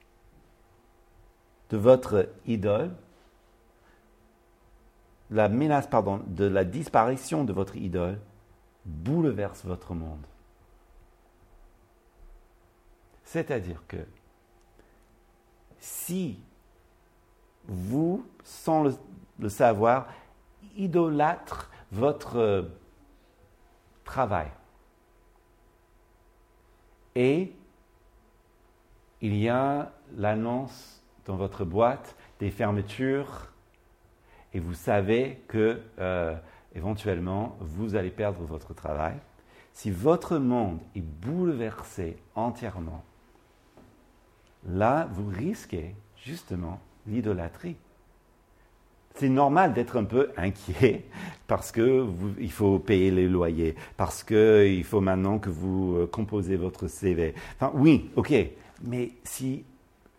de 1.71 1.77
votre 1.77 2.29
idole, 2.47 2.93
la 5.31 5.49
menace 5.49 5.87
pardon, 5.87 6.23
de 6.27 6.45
la 6.45 6.65
disparition 6.65 7.45
de 7.45 7.53
votre 7.53 7.77
idole 7.77 8.19
bouleverse 8.85 9.65
votre 9.65 9.95
monde. 9.95 10.25
C'est-à-dire 13.25 13.83
que 13.89 13.97
si 15.81 16.39
vous, 17.67 18.25
sans 18.45 18.85
le, 19.39 19.49
savoir, 19.49 20.07
idolâtre 20.77 21.71
votre 21.91 22.69
travail. 24.07 24.49
Et 27.15 27.53
il 29.21 29.37
y 29.37 29.49
a 29.49 29.93
l'annonce 30.17 31.03
dans 31.27 31.37
votre 31.37 31.65
boîte 31.65 32.17
des 32.39 32.51
fermetures 32.51 33.53
et 34.55 34.61
vous 34.61 34.75
savez 34.75 35.43
que 35.49 35.83
euh, 35.99 36.35
éventuellement 36.75 37.57
vous 37.61 37.97
allez 37.97 38.11
perdre 38.11 38.43
votre 38.45 38.73
travail. 38.73 39.17
Si 39.73 39.91
votre 39.91 40.39
monde 40.39 40.79
est 40.95 41.01
bouleversé 41.01 42.17
entièrement, 42.35 43.05
là 44.67 45.09
vous 45.13 45.29
risquez 45.29 45.95
justement 46.17 46.81
l'idolâtrie. 47.07 47.77
C'est 49.17 49.31
normal 49.31 49.73
d'être 49.73 49.97
un 49.97 50.05
peu 50.05 50.31
inquiet 50.37 51.07
parce 51.47 51.73
qu'il 51.73 52.51
faut 52.51 52.79
payer 52.79 53.11
les 53.11 53.29
loyers, 53.29 53.75
parce 53.97 54.23
qu'il 54.23 54.85
faut 54.85 55.01
maintenant 55.01 55.39
que 55.39 55.49
vous 55.49 55.97
euh, 55.97 56.07
composez 56.07 56.57
votre 56.57 56.87
CV. 56.87 57.35
Enfin, 57.55 57.73
oui, 57.75 58.11
ok, 58.17 58.35
mais 58.85 59.13
si 59.25 59.65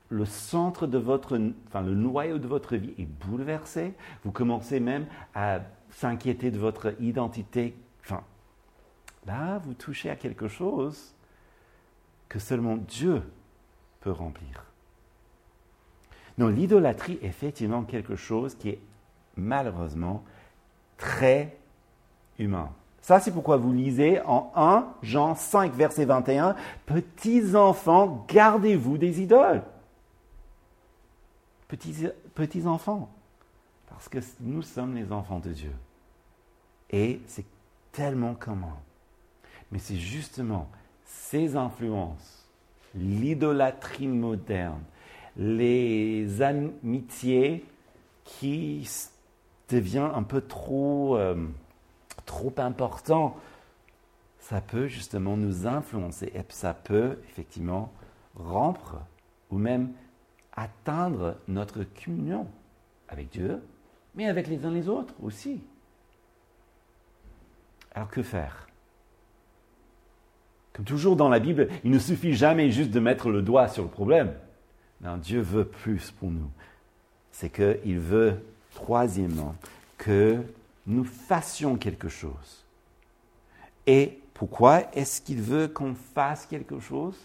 le 0.09 0.25
centre 0.25 0.87
de 0.87 0.97
votre, 0.97 1.39
enfin, 1.67 1.81
le 1.81 1.93
noyau 1.93 2.39
de 2.39 2.47
votre 2.47 2.75
vie 2.75 2.93
est 2.97 3.05
bouleversé, 3.05 3.93
vous 4.23 4.31
commencez 4.31 4.79
même 4.79 5.05
à 5.35 5.59
s'inquiéter 5.91 6.49
de 6.49 6.57
votre 6.57 6.93
identité. 6.99 7.75
Enfin, 8.03 8.23
là, 9.25 9.59
vous 9.59 9.73
touchez 9.73 10.09
à 10.09 10.15
quelque 10.15 10.47
chose 10.47 11.13
que 12.29 12.39
seulement 12.39 12.77
Dieu 12.77 13.21
peut 14.01 14.11
remplir. 14.11 14.66
Non, 16.37 16.47
l'idolâtrie 16.47 17.19
est 17.21 17.25
effectivement 17.25 17.83
quelque 17.83 18.15
chose 18.15 18.55
qui 18.55 18.69
est 18.69 18.79
malheureusement 19.35 20.23
très 20.97 21.57
humain. 22.37 22.69
Ça, 23.01 23.19
c'est 23.19 23.31
pourquoi 23.31 23.57
vous 23.57 23.71
lisez 23.71 24.21
en 24.21 24.51
1 24.55 24.85
Jean 25.01 25.33
5, 25.33 25.73
verset 25.73 26.05
21, 26.05 26.55
Petits 26.85 27.55
enfants, 27.55 28.25
gardez-vous 28.27 28.97
des 28.97 29.21
idoles. 29.21 29.63
Petits, 31.67 32.07
petits 32.35 32.67
enfants. 32.67 33.09
Parce 33.87 34.09
que 34.09 34.19
nous 34.41 34.61
sommes 34.61 34.95
les 34.95 35.11
enfants 35.11 35.39
de 35.39 35.51
Dieu. 35.51 35.71
Et 36.89 37.21
c'est 37.27 37.45
tellement 37.91 38.35
commun. 38.35 38.77
Mais 39.71 39.79
c'est 39.79 39.95
justement 39.95 40.69
ces 41.05 41.55
influences, 41.55 42.45
l'idolâtrie 42.93 44.07
moderne, 44.07 44.81
les 45.37 46.41
amitiés 46.41 47.63
qui 48.23 48.89
deviennent 49.69 50.11
un 50.13 50.23
peu 50.23 50.41
trop, 50.41 51.17
euh, 51.17 51.35
trop 52.25 52.53
ça 54.39 54.61
peut 54.61 54.87
justement 54.87 55.37
nous 55.37 55.67
influencer 55.67 56.31
et 56.33 56.41
ça 56.49 56.73
peut 56.73 57.19
effectivement 57.29 57.91
rompre 58.35 58.97
ou 59.51 59.57
même 59.57 59.91
atteindre 60.53 61.35
notre 61.47 61.83
communion 62.03 62.47
avec 63.09 63.29
Dieu, 63.29 63.61
mais 64.15 64.27
avec 64.27 64.47
les 64.47 64.65
uns 64.65 64.71
les 64.71 64.89
autres 64.89 65.13
aussi. 65.21 65.61
Alors 67.93 68.09
que 68.09 68.23
faire? 68.23 68.67
Comme 70.73 70.85
toujours 70.85 71.15
dans 71.15 71.29
la 71.29 71.39
Bible, 71.39 71.69
il 71.83 71.91
ne 71.91 71.99
suffit 71.99 72.33
jamais 72.33 72.69
juste 72.71 72.91
de 72.91 72.99
mettre 72.99 73.29
le 73.29 73.41
doigt 73.41 73.67
sur 73.67 73.83
le 73.83 73.89
problème. 73.89 74.33
Non, 75.01 75.17
Dieu 75.17 75.41
veut 75.41 75.65
plus 75.65 76.11
pour 76.11 76.31
nous. 76.31 76.49
C'est 77.31 77.49
qu'il 77.49 77.99
veut, 77.99 78.43
troisièmement, 78.73 79.55
que 79.97 80.43
nous 80.87 81.03
fassions 81.03 81.75
quelque 81.75 82.09
chose. 82.09 82.65
Et 83.85 84.19
pourquoi 84.33 84.83
est-ce 84.93 85.21
qu'il 85.21 85.41
veut 85.41 85.67
qu'on 85.67 85.95
fasse 86.15 86.45
quelque 86.45 86.79
chose? 86.79 87.15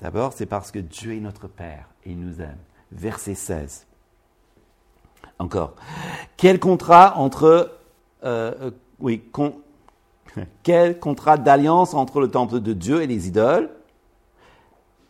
D'abord, 0.00 0.32
c'est 0.32 0.46
parce 0.46 0.70
que 0.70 0.78
Dieu 0.78 1.14
est 1.14 1.20
notre 1.20 1.48
Père 1.48 1.88
et 2.04 2.10
il 2.10 2.20
nous 2.20 2.40
aime. 2.40 2.58
Verset 2.92 3.34
16. 3.34 3.86
Encore. 5.38 5.74
Quel 6.36 6.60
contrat. 6.60 7.14
Euh, 7.42 7.66
euh, 8.24 8.70
quel 10.62 10.98
contrat 10.98 11.36
d'alliance 11.36 11.94
entre 11.94 12.20
le 12.20 12.30
temple 12.30 12.60
de 12.60 12.72
Dieu 12.72 13.02
et 13.02 13.06
les 13.06 13.28
idoles? 13.28 13.70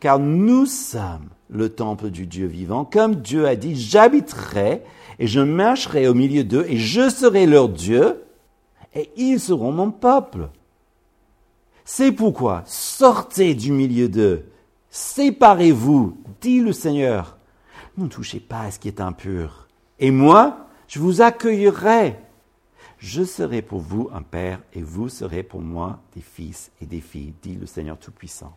Car 0.00 0.18
nous 0.18 0.66
sommes 0.66 1.28
le 1.54 1.68
temple 1.68 2.10
du 2.10 2.26
Dieu 2.26 2.46
vivant. 2.46 2.84
Comme 2.84 3.16
Dieu 3.16 3.46
a 3.46 3.56
dit, 3.56 3.76
j'habiterai 3.76 4.82
et 5.18 5.26
je 5.26 5.40
marcherai 5.40 6.08
au 6.08 6.14
milieu 6.14 6.44
d'eux 6.44 6.66
et 6.68 6.76
je 6.76 7.08
serai 7.08 7.46
leur 7.46 7.68
Dieu 7.68 8.24
et 8.94 9.10
ils 9.16 9.40
seront 9.40 9.72
mon 9.72 9.90
peuple. 9.90 10.48
C'est 11.84 12.12
pourquoi 12.12 12.64
sortez 12.66 13.54
du 13.54 13.70
milieu 13.70 14.08
d'eux, 14.08 14.46
séparez-vous, 14.90 16.16
dit 16.40 16.60
le 16.60 16.72
Seigneur. 16.72 17.36
Ne 17.96 18.08
touchez 18.08 18.40
pas 18.40 18.62
à 18.62 18.70
ce 18.72 18.80
qui 18.80 18.88
est 18.88 19.00
impur. 19.00 19.68
Et 20.00 20.10
moi, 20.10 20.66
je 20.88 20.98
vous 20.98 21.22
accueillerai. 21.22 22.16
Je 22.98 23.22
serai 23.22 23.62
pour 23.62 23.80
vous 23.80 24.08
un 24.12 24.22
père 24.22 24.60
et 24.72 24.82
vous 24.82 25.08
serez 25.08 25.42
pour 25.42 25.60
moi 25.60 26.00
des 26.14 26.22
fils 26.22 26.72
et 26.80 26.86
des 26.86 27.00
filles, 27.00 27.34
dit 27.42 27.54
le 27.54 27.66
Seigneur 27.66 27.98
Tout-Puissant. 27.98 28.56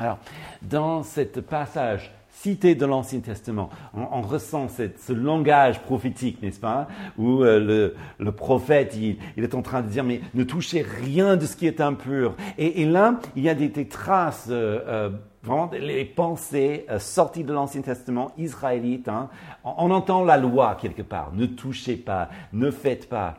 Alors, 0.00 0.18
dans 0.62 1.02
ce 1.02 1.20
passage 1.40 2.10
cité 2.30 2.74
de 2.74 2.86
l'Ancien 2.86 3.20
Testament, 3.20 3.68
on, 3.92 4.22
ressent 4.22 4.68
ce 4.68 5.12
langage 5.12 5.82
prophétique, 5.82 6.42
n'est-ce 6.42 6.58
pas, 6.58 6.88
où 7.18 7.44
euh, 7.44 7.92
le, 8.18 8.32
prophète, 8.32 8.96
il, 8.96 9.18
est 9.36 9.54
en 9.54 9.60
train 9.60 9.82
de 9.82 9.88
dire, 9.88 10.02
mais 10.02 10.22
ne 10.32 10.42
touchez 10.42 10.80
rien 10.80 11.36
de 11.36 11.44
ce 11.44 11.54
qui 11.54 11.66
est 11.66 11.82
impur. 11.82 12.34
Et, 12.56 12.86
là, 12.86 13.20
il 13.36 13.42
y 13.42 13.50
a 13.50 13.54
des, 13.54 13.70
traces, 13.88 14.48
euh, 14.48 14.80
euh, 14.86 15.10
vraiment, 15.42 15.70
les 15.78 16.06
pensées 16.06 16.86
sorties 16.98 17.44
de 17.44 17.52
l'Ancien 17.52 17.82
Testament 17.82 18.32
israélite. 18.38 19.06
Hein. 19.06 19.28
On, 19.64 19.90
entend 19.90 20.24
la 20.24 20.38
loi 20.38 20.78
quelque 20.80 21.02
part, 21.02 21.32
ne 21.34 21.44
touchez 21.44 21.96
pas, 21.96 22.30
ne 22.54 22.70
faites 22.70 23.06
pas. 23.06 23.36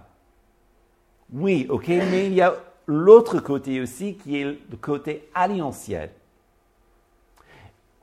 Oui, 1.33 1.65
ok, 1.69 1.87
mais 1.87 2.27
il 2.27 2.33
y 2.33 2.41
a 2.41 2.53
l'autre 2.85 3.39
côté 3.39 3.81
aussi 3.81 4.13
qui 4.13 4.39
est 4.39 4.43
le 4.43 4.77
côté 4.79 5.27
alliantiel. 5.33 6.11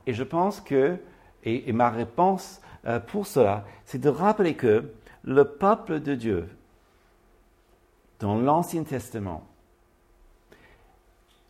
Et 0.09 0.13
je 0.13 0.23
pense 0.23 0.59
que, 0.59 0.97
et, 1.43 1.71
ma 1.71 1.91
réponse 1.91 2.61
euh, 2.87 2.99
pour 2.99 3.27
cela, 3.27 3.63
c'est 3.85 3.99
de 3.99 4.09
rappeler 4.09 4.55
que 4.55 4.91
le 5.23 5.45
peuple 5.45 5.99
de 5.99 6.15
Dieu, 6.15 6.49
dans 8.17 8.35
l'Ancien 8.35 8.81
Testament, 8.81 9.43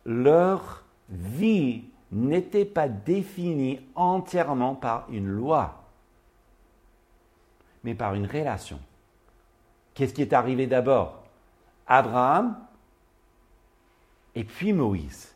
leur 0.04 0.84
vie 1.08 1.84
n'était 2.12 2.66
pas 2.66 2.86
définie 2.86 3.80
entièrement 3.94 4.74
par 4.74 5.06
une 5.08 5.28
loi, 5.28 5.82
mais 7.82 7.94
par 7.94 8.12
une 8.12 8.26
relation. 8.26 8.78
Qu'est-ce 9.94 10.12
qui 10.12 10.20
est 10.20 10.34
arrivé 10.34 10.66
d'abord? 10.66 11.24
Abraham 11.86 12.58
et 14.34 14.44
puis 14.44 14.74
Moïse. 14.74 15.34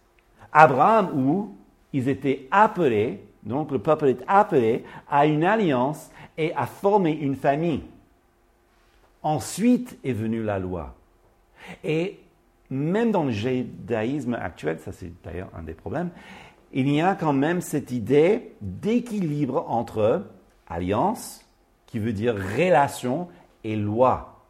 Abraham 0.53 1.27
où 1.27 1.57
ils 1.95 2.09
étaient 2.09 2.49
appelés, 2.51 3.21
donc 3.45 3.71
le 3.71 3.79
peuple 3.79 4.09
est 4.09 4.25
appelé 4.27 4.85
à 5.09 5.27
une 5.27 5.45
alliance 5.45 6.11
et 6.37 6.53
à 6.55 6.67
former 6.67 7.13
une 7.13 7.37
famille. 7.37 7.83
Ensuite 9.23 9.97
est 10.05 10.13
venue 10.13 10.43
la 10.43 10.59
loi. 10.59 10.95
Et 11.85 12.19
même 12.69 13.13
dans 13.13 13.23
le 13.23 13.31
judaïsme 13.31 14.35
actuel, 14.35 14.81
ça 14.81 14.91
c'est 14.91 15.13
d'ailleurs 15.23 15.51
un 15.57 15.63
des 15.63 15.73
problèmes, 15.73 16.11
il 16.73 16.91
y 16.91 17.01
a 17.01 17.15
quand 17.15 17.33
même 17.33 17.61
cette 17.61 17.93
idée 17.93 18.53
d'équilibre 18.61 19.65
entre 19.69 20.27
alliance, 20.67 21.47
qui 21.87 22.01
veut 22.01 22.13
dire 22.13 22.35
relation, 22.35 23.29
et 23.63 23.77
loi. 23.77 24.43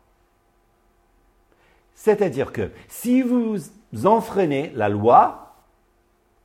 C'est-à-dire 1.94 2.52
que 2.52 2.70
si 2.88 3.20
vous 3.20 3.58
enfreignez 4.04 4.72
la 4.74 4.88
loi, 4.88 5.43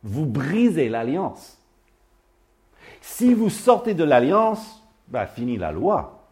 vous 0.04 0.26
brisez 0.26 0.90
l'alliance. 0.90 1.58
Si 3.02 3.34
vous 3.34 3.50
sortez 3.50 3.94
de 3.94 4.04
l'alliance, 4.04 4.84
bah, 5.08 5.28
fini 5.28 5.58
la 5.58 5.72
loi. 5.72 6.30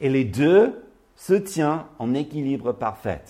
Et 0.00 0.08
les 0.08 0.24
deux 0.24 0.82
se 1.14 1.34
tiennent 1.34 1.84
en 1.98 2.14
équilibre 2.14 2.72
parfait. 2.72 3.22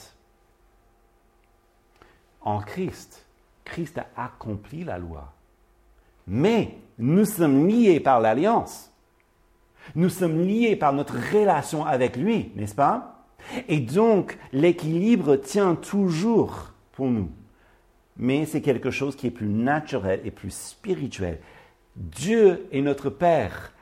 En 2.41 2.61
Christ, 2.61 3.27
Christ 3.65 3.99
a 3.99 4.07
accompli 4.17 4.85
la 4.85 4.99
loi. 4.99 5.33
Mais 6.27 6.79
nous 6.99 7.25
sommes 7.25 7.67
liés 7.67 8.01
par 8.01 8.21
l'alliance. 8.21 8.91
Nous 9.95 10.09
sommes 10.09 10.41
liés 10.41 10.77
par 10.77 10.93
notre 10.93 11.15
relation 11.15 11.85
avec 11.85 12.17
lui, 12.17 12.53
n'est-ce 12.57 12.75
pas? 12.75 13.25
Et 13.69 13.79
donc, 13.79 14.37
l'équilibre 14.53 15.37
tient 15.37 15.77
toujours 15.77 16.73
pour 16.93 17.07
nous. 17.07 17.31
Mais 18.19 18.47
c'est 18.47 18.63
quelque 18.63 18.91
chose 18.91 19.17
qui 19.17 19.27
est 19.27 19.31
plus 19.31 19.49
naturel 19.49 20.21
et 20.25 20.31
plus 20.31 20.55
spirituel. 20.55 21.39
Dieu 21.97 22.67
est 22.73 22.83
notre 22.83 23.11
Père. 23.11 23.73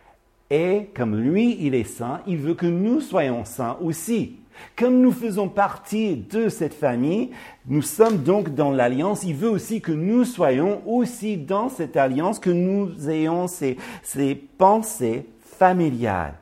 Et 0.50 0.90
comme 0.94 1.16
lui, 1.16 1.56
il 1.60 1.74
est 1.74 1.84
saint, 1.84 2.20
il 2.26 2.36
veut 2.38 2.54
que 2.54 2.66
nous 2.66 3.00
soyons 3.00 3.44
saints 3.44 3.76
aussi. 3.80 4.36
Comme 4.76 5.00
nous 5.00 5.10
faisons 5.10 5.48
partie 5.48 6.16
de 6.16 6.48
cette 6.48 6.74
famille, 6.74 7.30
nous 7.66 7.82
sommes 7.82 8.18
donc 8.18 8.54
dans 8.54 8.70
l'alliance. 8.70 9.24
Il 9.24 9.34
veut 9.34 9.50
aussi 9.50 9.80
que 9.80 9.92
nous 9.92 10.24
soyons 10.24 10.82
aussi 10.86 11.36
dans 11.36 11.68
cette 11.68 11.96
alliance, 11.96 12.38
que 12.38 12.50
nous 12.50 13.10
ayons 13.10 13.48
ces, 13.48 13.76
ces 14.02 14.34
pensées 14.34 15.26
familiales. 15.40 16.34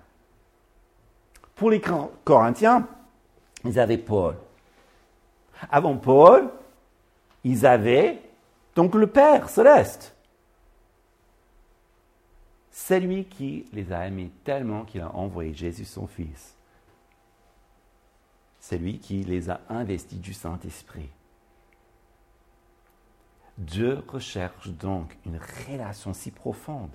Pour 1.55 1.71
les 1.71 1.81
Corinthiens, 2.25 2.87
ils 3.65 3.79
avaient 3.79 3.99
Paul. 3.99 4.35
Avant 5.71 5.97
Paul, 5.97 6.51
ils 7.45 7.67
avaient 7.67 8.21
donc 8.75 8.95
le 8.95 9.07
Père 9.07 9.49
céleste. 9.49 10.15
C'est 12.71 13.01
lui 13.01 13.27
qui 13.27 13.67
les 13.73 13.93
a 13.93 14.07
aimés 14.07 14.31
tellement 14.45 14.85
qu'il 14.85 15.03
a 15.03 15.15
envoyé 15.15 15.53
Jésus 15.53 15.85
son 15.85 16.07
Fils. 16.07 16.57
C'est 18.61 18.79
lui 18.79 18.99
qui 18.99 19.25
les 19.25 19.51
a 19.51 19.61
investis 19.69 20.21
du 20.21 20.33
Saint-Esprit. 20.33 21.11
Dieu 23.59 24.03
recherche 24.09 24.69
donc 24.69 25.17
une 25.27 25.39
relation 25.69 26.15
si 26.15 26.31
profonde. 26.31 26.91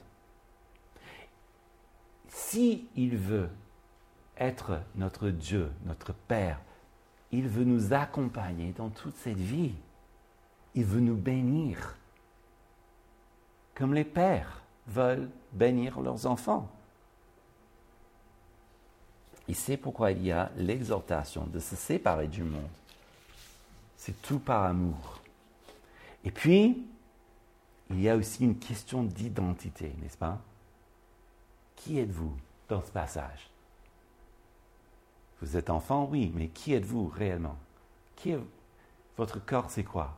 Si 2.28 2.88
veut 2.96 3.50
être 4.38 4.82
notre 4.96 5.30
Dieu, 5.30 5.72
notre 5.86 6.14
Père, 6.14 6.60
il 7.32 7.48
veut 7.48 7.64
nous 7.64 7.94
accompagner 7.94 8.74
dans 8.74 8.90
toute 8.90 9.16
cette 9.18 9.38
vie. 9.38 9.74
Il 10.78 10.86
veut 10.86 11.02
nous 11.02 11.16
bénir 11.16 11.96
comme 13.74 13.96
les 13.96 14.04
pères 14.04 14.62
veulent 14.86 15.28
bénir 15.52 16.00
leurs 16.00 16.28
enfants. 16.28 16.70
Il 19.48 19.56
sait 19.56 19.76
pourquoi 19.76 20.12
il 20.12 20.24
y 20.24 20.32
a 20.32 20.52
l'exhortation 20.56 21.48
de 21.48 21.60
se 21.60 21.76
séparer 21.76 22.28
du 22.28 22.44
monde. 22.44 22.70
C'est 23.98 24.22
tout 24.22 24.38
par 24.38 24.66
amour. 24.66 25.20
Et 26.24 26.30
puis, 26.30 26.86
il 27.90 28.00
y 28.00 28.08
a 28.08 28.16
aussi 28.16 28.44
une 28.44 28.60
question 28.60 29.04
d'identité, 29.04 29.96
n'est-ce 30.02 30.18
pas? 30.18 30.40
Qui 31.76 31.98
êtes-vous 31.98 32.36
dans 32.70 32.84
ce 32.84 32.92
passage? 32.92 33.50
Vous 35.42 35.58
êtes 35.58 35.72
enfant, 35.72 36.08
oui, 36.12 36.32
mais 36.36 36.50
qui 36.50 36.74
êtes-vous 36.74 37.08
réellement? 37.08 37.58
Votre 39.18 39.44
corps, 39.44 39.72
c'est 39.72 39.84
quoi? 39.84 40.16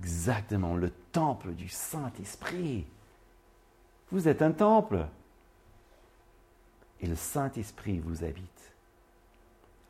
Exactement, 0.00 0.76
le 0.76 0.90
temple 0.90 1.52
du 1.52 1.68
Saint-Esprit. 1.68 2.86
Vous 4.10 4.28
êtes 4.28 4.42
un 4.42 4.52
temple. 4.52 5.06
Et 7.00 7.06
le 7.06 7.16
Saint-Esprit 7.16 7.98
vous 7.98 8.24
habite. 8.24 8.72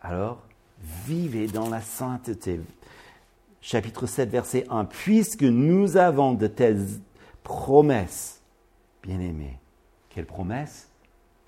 Alors, 0.01 0.43
vivez 0.81 1.47
dans 1.47 1.69
la 1.69 1.81
sainteté. 1.81 2.61
Chapitre 3.61 4.07
7, 4.07 4.31
verset 4.31 4.67
1. 4.71 4.85
Puisque 4.87 5.43
nous 5.43 5.97
avons 5.97 6.35
de 6.35 6.47
telles 6.47 6.87
promesses, 7.43 8.41
bien-aimés. 9.03 9.59
Quelle 10.11 10.27
promesse? 10.27 10.89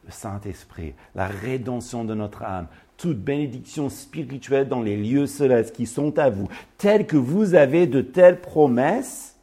Le 0.05 0.11
Saint-Esprit, 0.11 0.95
la 1.15 1.27
rédemption 1.27 2.05
de 2.05 2.15
notre 2.15 2.43
âme, 2.43 2.69
toute 3.01 3.19
bénédiction 3.19 3.89
spirituelle 3.89 4.69
dans 4.69 4.83
les 4.83 4.97
lieux 4.97 5.27
célestes 5.27 5.75
qui 5.75 5.87
sont 5.87 6.19
à 6.19 6.29
vous, 6.29 6.49
telles 6.77 7.07
que 7.07 7.17
vous 7.17 7.55
avez 7.55 7.87
de 7.87 8.03
telles 8.03 8.41
promesses, 8.41 9.37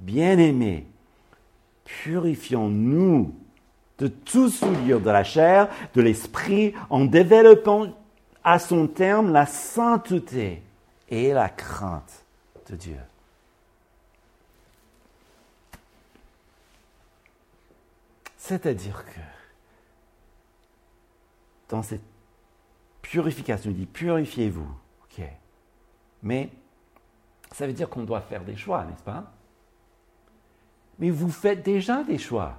bien-aimés, 0.00 0.86
purifions-nous 1.84 3.32
de 3.98 4.08
tout 4.08 4.48
souillure 4.48 5.00
de 5.00 5.10
la 5.10 5.22
chair, 5.22 5.68
de 5.94 6.00
l'esprit, 6.00 6.74
en 6.88 7.04
développant 7.04 7.94
à 8.42 8.58
son 8.58 8.88
terme 8.88 9.32
la 9.32 9.46
sainteté 9.46 10.62
et 11.10 11.32
la 11.32 11.48
crainte 11.48 12.24
de 12.70 12.76
Dieu. 12.76 12.96
C'est-à-dire 18.38 19.04
que 19.04 19.20
dans 21.68 21.84
cette 21.84 22.09
purification, 23.10 23.70
il 23.70 23.76
dit 23.76 23.86
purifiez-vous. 23.86 24.68
Ok. 25.04 25.24
Mais 26.22 26.48
ça 27.50 27.66
veut 27.66 27.72
dire 27.72 27.90
qu'on 27.90 28.04
doit 28.04 28.20
faire 28.20 28.44
des 28.44 28.56
choix, 28.56 28.84
n'est-ce 28.84 29.02
pas? 29.02 29.32
Mais 31.00 31.10
vous 31.10 31.30
faites 31.30 31.64
déjà 31.64 32.04
des 32.04 32.18
choix. 32.18 32.56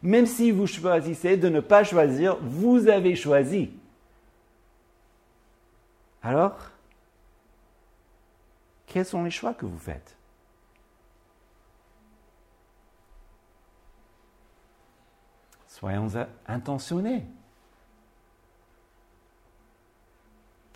Même 0.00 0.24
si 0.24 0.50
vous 0.50 0.66
choisissez 0.66 1.36
de 1.36 1.50
ne 1.50 1.60
pas 1.60 1.84
choisir, 1.84 2.36
vous 2.40 2.88
avez 2.88 3.14
choisi. 3.14 3.70
Alors, 6.22 6.56
quels 8.86 9.04
sont 9.04 9.22
les 9.22 9.30
choix 9.30 9.52
que 9.52 9.66
vous 9.66 9.78
faites? 9.78 10.16
Soyons 15.66 16.08
intentionnés. 16.46 17.26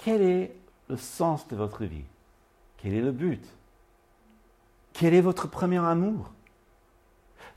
Quel 0.05 0.21
est 0.21 0.55
le 0.89 0.99
sens 0.99 1.49
de 1.49 1.57
votre 1.57 1.85
vie? 1.85 2.05
Quel 2.77 2.93
est 2.93 3.01
le 3.01 3.11
but? 3.11 3.43
Quel 4.93 5.15
est 5.15 5.23
votre 5.23 5.49
premier 5.49 5.79
amour? 5.79 6.31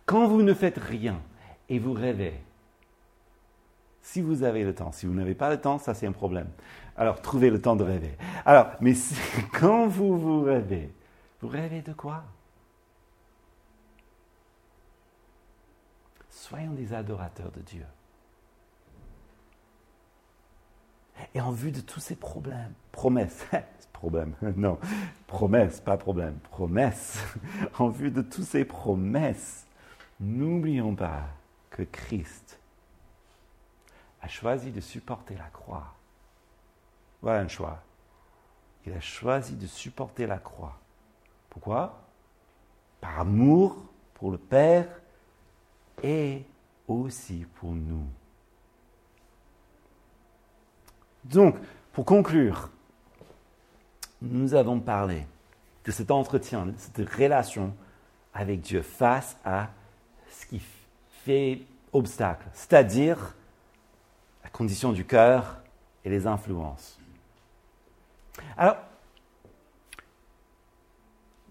Quand 0.05 0.29
vous 0.29 0.41
ne 0.41 0.53
faites 0.53 0.77
rien 0.77 1.21
et 1.67 1.77
vous 1.77 1.91
rêvez, 1.91 2.39
si 4.01 4.21
vous 4.21 4.43
avez 4.43 4.63
le 4.63 4.73
temps, 4.73 4.93
si 4.93 5.05
vous 5.05 5.13
n'avez 5.13 5.35
pas 5.35 5.49
le 5.49 5.59
temps, 5.59 5.77
ça 5.77 5.93
c'est 5.93 6.07
un 6.07 6.13
problème. 6.13 6.47
Alors 6.95 7.21
trouvez 7.21 7.49
le 7.49 7.61
temps 7.61 7.75
de 7.75 7.83
rêver. 7.83 8.15
Alors, 8.45 8.67
mais 8.79 8.93
quand 9.59 9.87
vous 9.87 10.17
vous 10.17 10.41
rêvez, 10.43 10.93
vous 11.41 11.49
rêvez 11.49 11.81
de 11.81 11.91
quoi? 11.91 12.23
Soyons 16.29 16.71
des 16.71 16.93
adorateurs 16.93 17.51
de 17.51 17.59
Dieu. 17.59 17.85
Et 21.33 21.41
en 21.41 21.51
vue 21.51 21.71
de 21.71 21.81
tous 21.81 21.99
ces 21.99 22.15
problèmes, 22.15 22.73
promesses, 22.91 23.45
problème, 23.93 24.33
non, 24.55 24.79
promesses, 25.27 25.79
pas 25.79 25.97
problème, 25.97 26.37
promesses, 26.51 27.23
en 27.79 27.89
vue 27.89 28.11
de 28.11 28.21
tous 28.21 28.43
ces 28.43 28.65
promesses, 28.65 29.65
n'oublions 30.19 30.95
pas 30.95 31.23
que 31.69 31.83
Christ 31.83 32.59
a 34.21 34.27
choisi 34.27 34.71
de 34.71 34.81
supporter 34.81 35.35
la 35.35 35.49
croix. 35.49 35.93
Voilà 37.21 37.41
un 37.41 37.47
choix. 37.47 37.81
Il 38.85 38.93
a 38.93 38.99
choisi 38.99 39.55
de 39.55 39.67
supporter 39.67 40.27
la 40.27 40.37
croix. 40.37 40.79
Pourquoi? 41.49 42.01
Par 43.01 43.19
amour 43.19 43.77
pour 44.13 44.31
le 44.31 44.37
Père 44.37 44.87
et 46.01 46.45
aussi 46.87 47.45
pour 47.55 47.73
nous. 47.73 48.07
Donc, 51.31 51.55
pour 51.91 52.05
conclure, 52.05 52.69
nous 54.21 54.53
avons 54.53 54.79
parlé 54.79 55.25
de 55.83 55.91
cet 55.91 56.11
entretien, 56.11 56.65
de 56.67 56.73
cette 56.77 57.09
relation 57.09 57.73
avec 58.33 58.61
Dieu 58.61 58.81
face 58.81 59.37
à 59.43 59.69
ce 60.29 60.45
qui 60.45 60.61
fait 61.23 61.61
obstacle, 61.93 62.45
c'est-à-dire 62.53 63.35
la 64.43 64.49
condition 64.49 64.91
du 64.91 65.05
cœur 65.05 65.57
et 66.05 66.09
les 66.09 66.27
influences. 66.27 66.99
Alors, 68.57 68.77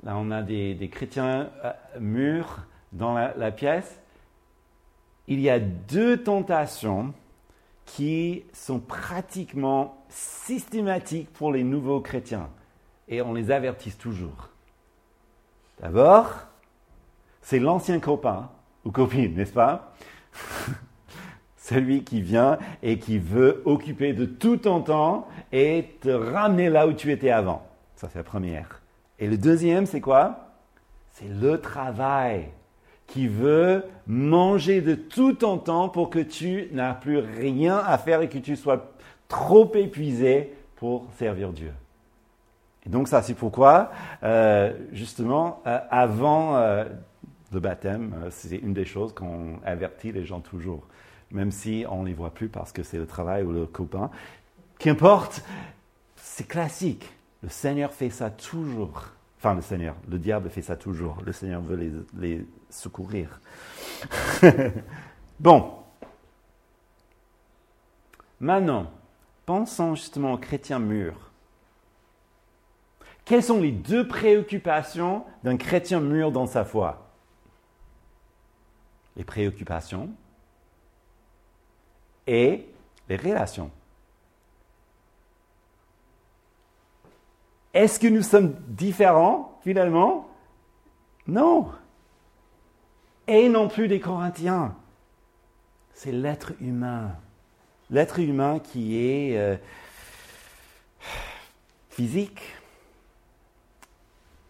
là 0.03 0.17
on 0.17 0.31
a 0.31 0.43
des, 0.43 0.89
chrétiens 0.91 1.51
euh, 1.65 1.73
mûrs 1.99 2.65
dans 2.93 3.15
la 3.15 3.51
pièce. 3.51 4.01
Il 5.27 5.41
y 5.41 5.51
a 5.51 5.59
deux 5.59 6.23
tentations 6.23 7.13
qui 7.87 8.45
sont 8.53 8.81
pratiquement 8.81 10.05
systématiques 10.09 11.33
pour 11.33 11.53
les 11.53 11.63
nouveaux 11.63 12.01
chrétiens. 12.01 12.51
Et 13.09 13.23
on 13.23 13.33
les 13.33 13.51
avertit 13.51 13.93
toujours. 13.93 14.51
D'abord, 15.81 16.29
c'est 17.41 17.61
l'ancien 17.61 18.01
copain 18.01 18.51
ou 18.85 18.91
copine, 18.91 19.35
n'est-ce 19.35 19.53
pas 19.53 19.95
Celui 21.57 22.05
qui 22.05 22.21
vient 22.21 22.59
et 22.83 22.99
qui 22.99 23.19
veut 23.19 23.63
occuper 23.65 24.13
de 24.13 24.25
tout 24.25 24.57
ton 24.57 24.83
temps 24.83 25.29
et 25.53 25.97
te 26.01 26.11
ramener 26.11 26.69
là 26.69 26.87
où 26.87 26.93
tu 26.93 27.11
étais 27.13 27.31
avant. 27.31 27.67
Ça, 27.95 28.09
c'est 28.11 28.19
la 28.19 28.25
première. 28.25 28.83
Et 29.19 29.27
le 29.27 29.39
deuxième, 29.39 29.87
c'est 29.87 30.01
quoi? 30.01 30.51
C'est 31.13 31.29
le 31.29 31.61
travail 31.61 32.51
qui 33.07 33.29
veut 33.29 33.85
manger 34.07 34.81
de 34.81 34.95
tout 34.95 35.35
ton 35.35 35.59
temps 35.59 35.89
pour 35.89 36.11
que 36.11 36.19
tu 36.19 36.69
n'as 36.73 36.95
plus 36.95 37.19
rien 37.19 37.79
à 37.79 37.99
faire 37.99 38.21
et 38.23 38.29
que 38.29 38.39
tu 38.39 38.57
sois 38.57 38.93
trop 39.29 39.73
épuisé 39.75 40.55
pour 40.77 41.07
servir 41.17 41.53
Dieu. 41.53 41.73
Et 42.85 42.89
donc 42.89 43.09
ça, 43.09 43.23
c'est 43.23 43.35
pourquoi, 43.35 43.91
euh, 44.23 44.73
justement, 44.93 45.61
euh, 45.67 45.79
avant 45.91 46.57
euh, 46.57 46.85
le 47.53 47.61
baptême, 47.61 48.15
c'est 48.31 48.57
une 48.57 48.75
des 48.75 48.85
choses 48.85 49.13
qu'on 49.13 49.59
avertit 49.65 50.13
les 50.13 50.25
gens 50.25 50.41
toujours, 50.41 50.87
même 51.33 51.51
si 51.51 51.85
on 51.91 52.03
ne 52.03 52.09
les 52.09 52.15
voit 52.15 52.31
plus 52.31 52.49
parce 52.49 52.73
que 52.73 52.85
c'est 52.85 52.99
le 52.99 53.07
travail 53.07 53.43
ou 53.43 53.53
le 53.53 53.67
copain. 53.67 54.11
Qu'importe, 54.79 55.43
c'est 56.17 56.47
classique. 56.47 57.11
Le 57.43 57.49
Seigneur 57.49 57.93
fait 57.93 58.11
ça 58.11 58.31
toujours. 58.31 59.05
Enfin, 59.39 59.55
le 59.55 59.63
Seigneur, 59.63 59.97
le 60.09 60.19
diable 60.19 60.49
fait 60.49 60.63
ça 60.63 60.77
toujours. 60.77 61.19
Le 61.25 61.33
Seigneur 61.33 61.63
veut 61.63 61.77
les, 61.77 61.93
les 62.19 62.47
secourir. 62.71 63.41
bon. 65.41 65.73
Maintenant, 68.41 68.91
pensons 69.47 69.95
justement 69.95 70.35
aux 70.35 70.39
chrétiens 70.39 70.79
mûrs. 70.79 71.31
Quelles 73.25 73.43
sont 73.43 73.61
les 73.61 73.73
deux 73.73 74.07
préoccupations 74.07 75.25
d'un 75.43 75.57
chrétien 75.57 76.01
mûr 76.01 76.31
dans 76.31 76.47
sa 76.47 76.65
foi? 76.65 77.11
Les 79.17 79.25
préoccupations 79.25 80.11
et 82.27 82.69
les 83.09 83.17
relations. 83.17 83.71
Est-ce 87.75 87.99
que 87.99 88.07
nous 88.07 88.23
sommes 88.23 88.55
différents 88.69 89.59
finalement? 89.63 90.29
Non. 91.27 91.71
Et 93.29 93.49
non 93.49 93.69
plus 93.69 93.89
des 93.89 94.01
Corinthiens. 94.01 94.77
C'est 95.93 96.13
l'être 96.13 96.53
humain. 96.61 97.17
L'être 97.91 98.19
humain 98.21 98.59
qui 98.59 98.97
est 98.97 99.39
euh, 99.39 99.57
physique. 101.91 102.43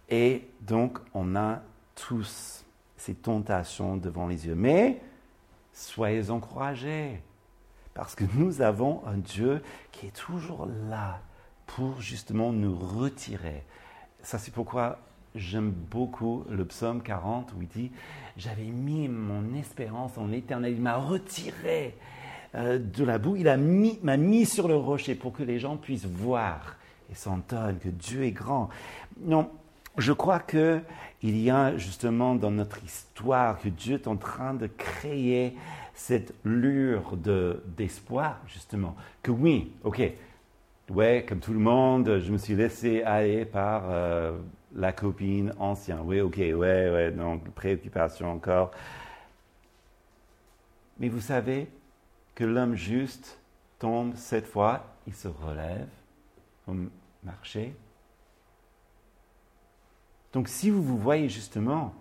Et 0.09 0.49
donc, 0.61 0.99
on 1.14 1.37
a 1.37 1.62
tous 1.95 2.64
ces 2.97 3.14
tentations 3.14 3.97
devant 3.97 4.27
les 4.27 4.47
yeux. 4.47 4.55
Mais 4.55 5.01
soyez 5.72 6.31
encouragés, 6.31 7.22
parce 7.95 8.14
que 8.14 8.24
nous 8.35 8.61
avons 8.61 9.03
un 9.07 9.16
Dieu 9.16 9.62
qui 9.93 10.07
est 10.07 10.16
toujours 10.16 10.66
là 10.89 11.20
pour 11.66 12.01
justement 12.01 12.53
nous 12.53 12.77
retirer. 12.77 13.64
Ça, 14.22 14.39
c'est 14.39 14.53
pourquoi 14.53 14.99
j'aime 15.37 15.70
beaucoup 15.70 16.45
le 16.51 16.64
psaume 16.64 17.03
40 17.03 17.53
où 17.57 17.62
il 17.62 17.68
dit 17.68 17.93
J'avais 18.37 18.64
mis 18.64 19.09
mon 19.09 19.55
espérance 19.55 20.18
en 20.18 20.26
l'éternel, 20.26 20.72
il 20.72 20.82
m'a 20.82 20.97
retiré 20.97 21.95
euh, 22.55 22.78
de 22.78 23.05
la 23.05 23.18
boue, 23.18 23.37
il 23.37 23.45
m'a 23.45 23.57
mis, 23.57 23.99
mis 24.03 24.47
sur 24.47 24.68
le 24.68 24.76
rocher 24.76 25.14
pour 25.14 25.32
que 25.32 25.43
les 25.43 25.59
gens 25.59 25.76
puissent 25.76 26.07
voir 26.07 26.76
et 27.11 27.14
s'entendent 27.14 27.78
que 27.78 27.89
Dieu 27.89 28.24
est 28.24 28.32
grand. 28.32 28.68
Non, 29.20 29.51
je 29.99 30.12
crois 30.12 30.41
que 30.41 30.80
il 31.22 31.39
y 31.39 31.51
a 31.51 31.76
justement 31.76 32.34
dans 32.34 32.51
notre 32.51 32.82
histoire 32.84 33.59
que 33.61 33.68
Dieu 33.68 33.95
est 33.95 34.07
en 34.07 34.16
train 34.16 34.55
de 34.55 34.66
créer 34.66 35.57
cette 35.95 36.34
lure 36.45 37.16
d'espoir, 37.76 38.41
justement. 38.47 38.95
Que 39.22 39.30
oui, 39.30 39.72
ok, 39.82 40.03
ouais, 40.91 41.24
comme 41.28 41.41
tout 41.41 41.53
le 41.53 41.59
monde, 41.59 42.20
je 42.20 42.32
me 42.32 42.39
suis 42.39 42.55
laissé 42.55 43.03
aller 43.03 43.45
par 43.45 43.84
euh, 43.91 44.39
la 44.74 44.93
copine 44.93 45.53
ancienne. 45.59 46.01
Oui, 46.05 46.20
ok, 46.20 46.37
ouais, 46.37 46.53
ouais, 46.55 47.11
donc 47.11 47.49
préoccupation 47.51 48.32
encore. 48.32 48.70
Mais 50.99 51.09
vous 51.09 51.20
savez 51.20 51.68
que 52.34 52.45
l'homme 52.45 52.74
juste 52.74 53.39
tombe 53.78 54.14
cette 54.16 54.47
fois, 54.47 54.84
il 55.07 55.14
se 55.14 55.28
relève 55.28 55.89
pour 56.64 56.74
marcher. 57.22 57.74
Donc 60.32 60.49
si 60.49 60.70
vous 60.70 60.82
vous 60.82 60.99
voyez 60.99 61.28
justement 61.28 61.95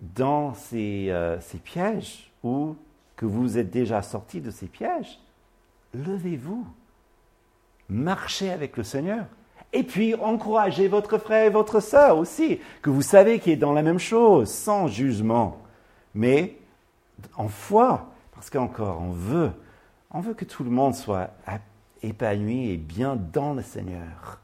dans 0.00 0.54
ces, 0.54 1.10
euh, 1.10 1.40
ces 1.40 1.58
pièges 1.58 2.30
ou 2.42 2.76
que 3.16 3.24
vous 3.24 3.56
êtes 3.58 3.70
déjà 3.70 4.02
sorti 4.02 4.40
de 4.40 4.50
ces 4.50 4.66
pièges, 4.66 5.18
levez-vous 5.94 6.66
marchez 7.88 8.50
avec 8.50 8.76
le 8.76 8.82
Seigneur. 8.82 9.26
Et 9.72 9.82
puis, 9.82 10.14
encouragez 10.14 10.88
votre 10.88 11.18
frère 11.18 11.44
et 11.44 11.50
votre 11.50 11.80
sœur 11.80 12.18
aussi, 12.18 12.60
que 12.82 12.90
vous 12.90 13.02
savez 13.02 13.40
qu'il 13.40 13.52
est 13.52 13.56
dans 13.56 13.72
la 13.72 13.82
même 13.82 13.98
chose, 13.98 14.50
sans 14.50 14.86
jugement, 14.86 15.62
mais 16.14 16.56
en 17.36 17.48
foi, 17.48 18.12
parce 18.32 18.48
qu'encore, 18.50 19.00
on 19.00 19.10
veut, 19.10 19.50
on 20.10 20.20
veut 20.20 20.34
que 20.34 20.44
tout 20.44 20.64
le 20.64 20.70
monde 20.70 20.94
soit 20.94 21.30
épanoui 22.02 22.70
et 22.70 22.76
bien 22.76 23.16
dans 23.16 23.54
le 23.54 23.62
Seigneur. 23.62 24.40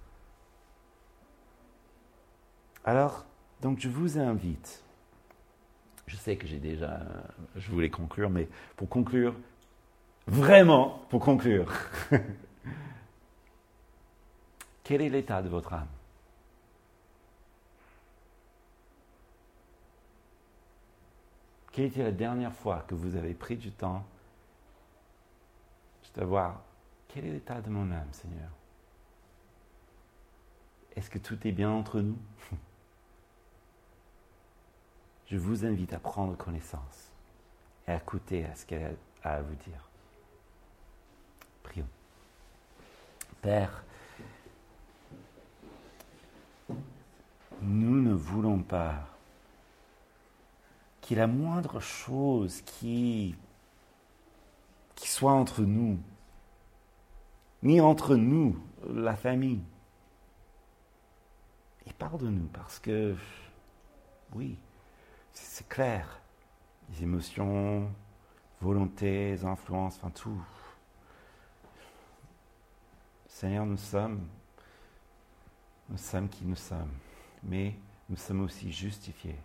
Alors, 2.84 3.24
donc 3.60 3.78
je 3.78 3.88
vous 3.88 4.18
invite, 4.18 4.82
je 6.06 6.16
sais 6.16 6.36
que 6.36 6.46
j'ai 6.46 6.58
déjà, 6.58 7.00
je 7.56 7.70
voulais 7.70 7.90
conclure, 7.90 8.28
mais 8.28 8.48
pour 8.76 8.88
conclure, 8.88 9.34
vraiment 10.26 11.00
pour 11.08 11.20
conclure, 11.20 11.72
Quel 14.84 15.00
est 15.00 15.08
l'état 15.08 15.42
de 15.42 15.48
votre 15.48 15.72
âme? 15.72 15.88
Quelle 21.70 21.86
était 21.86 22.02
la 22.02 22.12
dernière 22.12 22.54
fois 22.54 22.84
que 22.86 22.94
vous 22.94 23.16
avez 23.16 23.32
pris 23.34 23.56
du 23.56 23.72
temps 23.72 24.04
de 26.14 26.24
voir 26.24 26.60
quel 27.08 27.26
est 27.26 27.32
l'état 27.32 27.60
de 27.60 27.68
mon 27.70 27.90
âme, 27.90 28.12
Seigneur? 28.12 28.50
Est-ce 30.96 31.10
que 31.10 31.18
tout 31.18 31.46
est 31.46 31.52
bien 31.52 31.70
entre 31.70 32.00
nous? 32.00 32.18
Je 35.26 35.36
vous 35.36 35.64
invite 35.64 35.92
à 35.94 35.98
prendre 35.98 36.36
connaissance 36.36 37.10
et 37.86 37.92
à 37.92 37.96
écouter 37.96 38.44
à 38.44 38.54
ce 38.54 38.66
qu'elle 38.66 38.96
a 39.24 39.34
à 39.34 39.40
vous 39.40 39.54
dire. 39.54 39.88
Prions. 41.62 41.88
Père, 43.40 43.84
nous 47.62 48.00
ne 48.00 48.12
voulons 48.12 48.62
pas 48.62 49.06
qu'il 51.00 51.18
la 51.18 51.26
moindre 51.26 51.80
chose 51.80 52.62
qui, 52.62 53.34
qui 54.94 55.08
soit 55.08 55.32
entre 55.32 55.62
nous, 55.62 55.98
ni 57.62 57.80
entre 57.80 58.16
nous, 58.16 58.56
la 58.88 59.16
famille. 59.16 59.62
Et 61.86 61.92
pardonne-nous 61.92 62.48
parce 62.52 62.78
que, 62.78 63.16
oui, 64.34 64.56
c'est 65.32 65.68
clair, 65.68 66.20
les 66.90 67.02
émotions, 67.02 67.90
volontés, 68.60 69.44
influences, 69.44 69.96
enfin 69.96 70.10
tout. 70.10 70.42
Seigneur, 73.26 73.66
nous 73.66 73.76
sommes, 73.76 74.20
nous 75.88 75.98
sommes 75.98 76.28
qui 76.28 76.44
nous 76.44 76.54
sommes 76.54 76.92
mais 77.42 77.74
nous 78.08 78.16
sommes 78.16 78.42
aussi 78.42 78.72
justifiés 78.72 79.38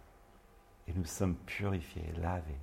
et 0.88 0.94
nous 0.94 1.06
sommes 1.06 1.36
purifiés, 1.36 2.12
lavés. 2.18 2.60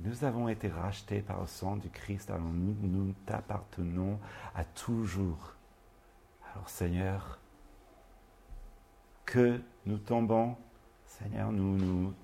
Nous 0.00 0.24
avons 0.24 0.48
été 0.48 0.68
rachetés 0.68 1.20
par 1.20 1.40
le 1.40 1.46
sang 1.46 1.76
du 1.76 1.90
Christ, 1.90 2.30
alors 2.30 2.48
nous, 2.48 2.74
nous 2.80 3.12
t'appartenons 3.26 4.18
à 4.54 4.64
toujours. 4.64 5.54
Alors 6.52 6.68
Seigneur, 6.68 7.38
que 9.26 9.60
nous 9.86 9.98
tombons, 9.98 10.56
Seigneur, 11.06 11.52
nous 11.52 11.76
nous, 11.76 12.14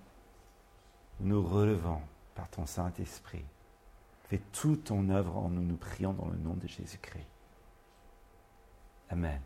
nous 1.21 1.43
relevons 1.43 2.01
par 2.35 2.49
ton 2.49 2.67
Saint-Esprit. 2.67 3.45
Fais 4.29 4.41
toute 4.53 4.85
ton 4.85 5.09
œuvre 5.11 5.37
en 5.37 5.49
nous, 5.49 5.63
nous 5.63 5.77
prions 5.77 6.13
dans 6.13 6.29
le 6.29 6.39
nom 6.39 6.55
de 6.55 6.67
Jésus-Christ. 6.67 7.29
Amen. 9.11 9.41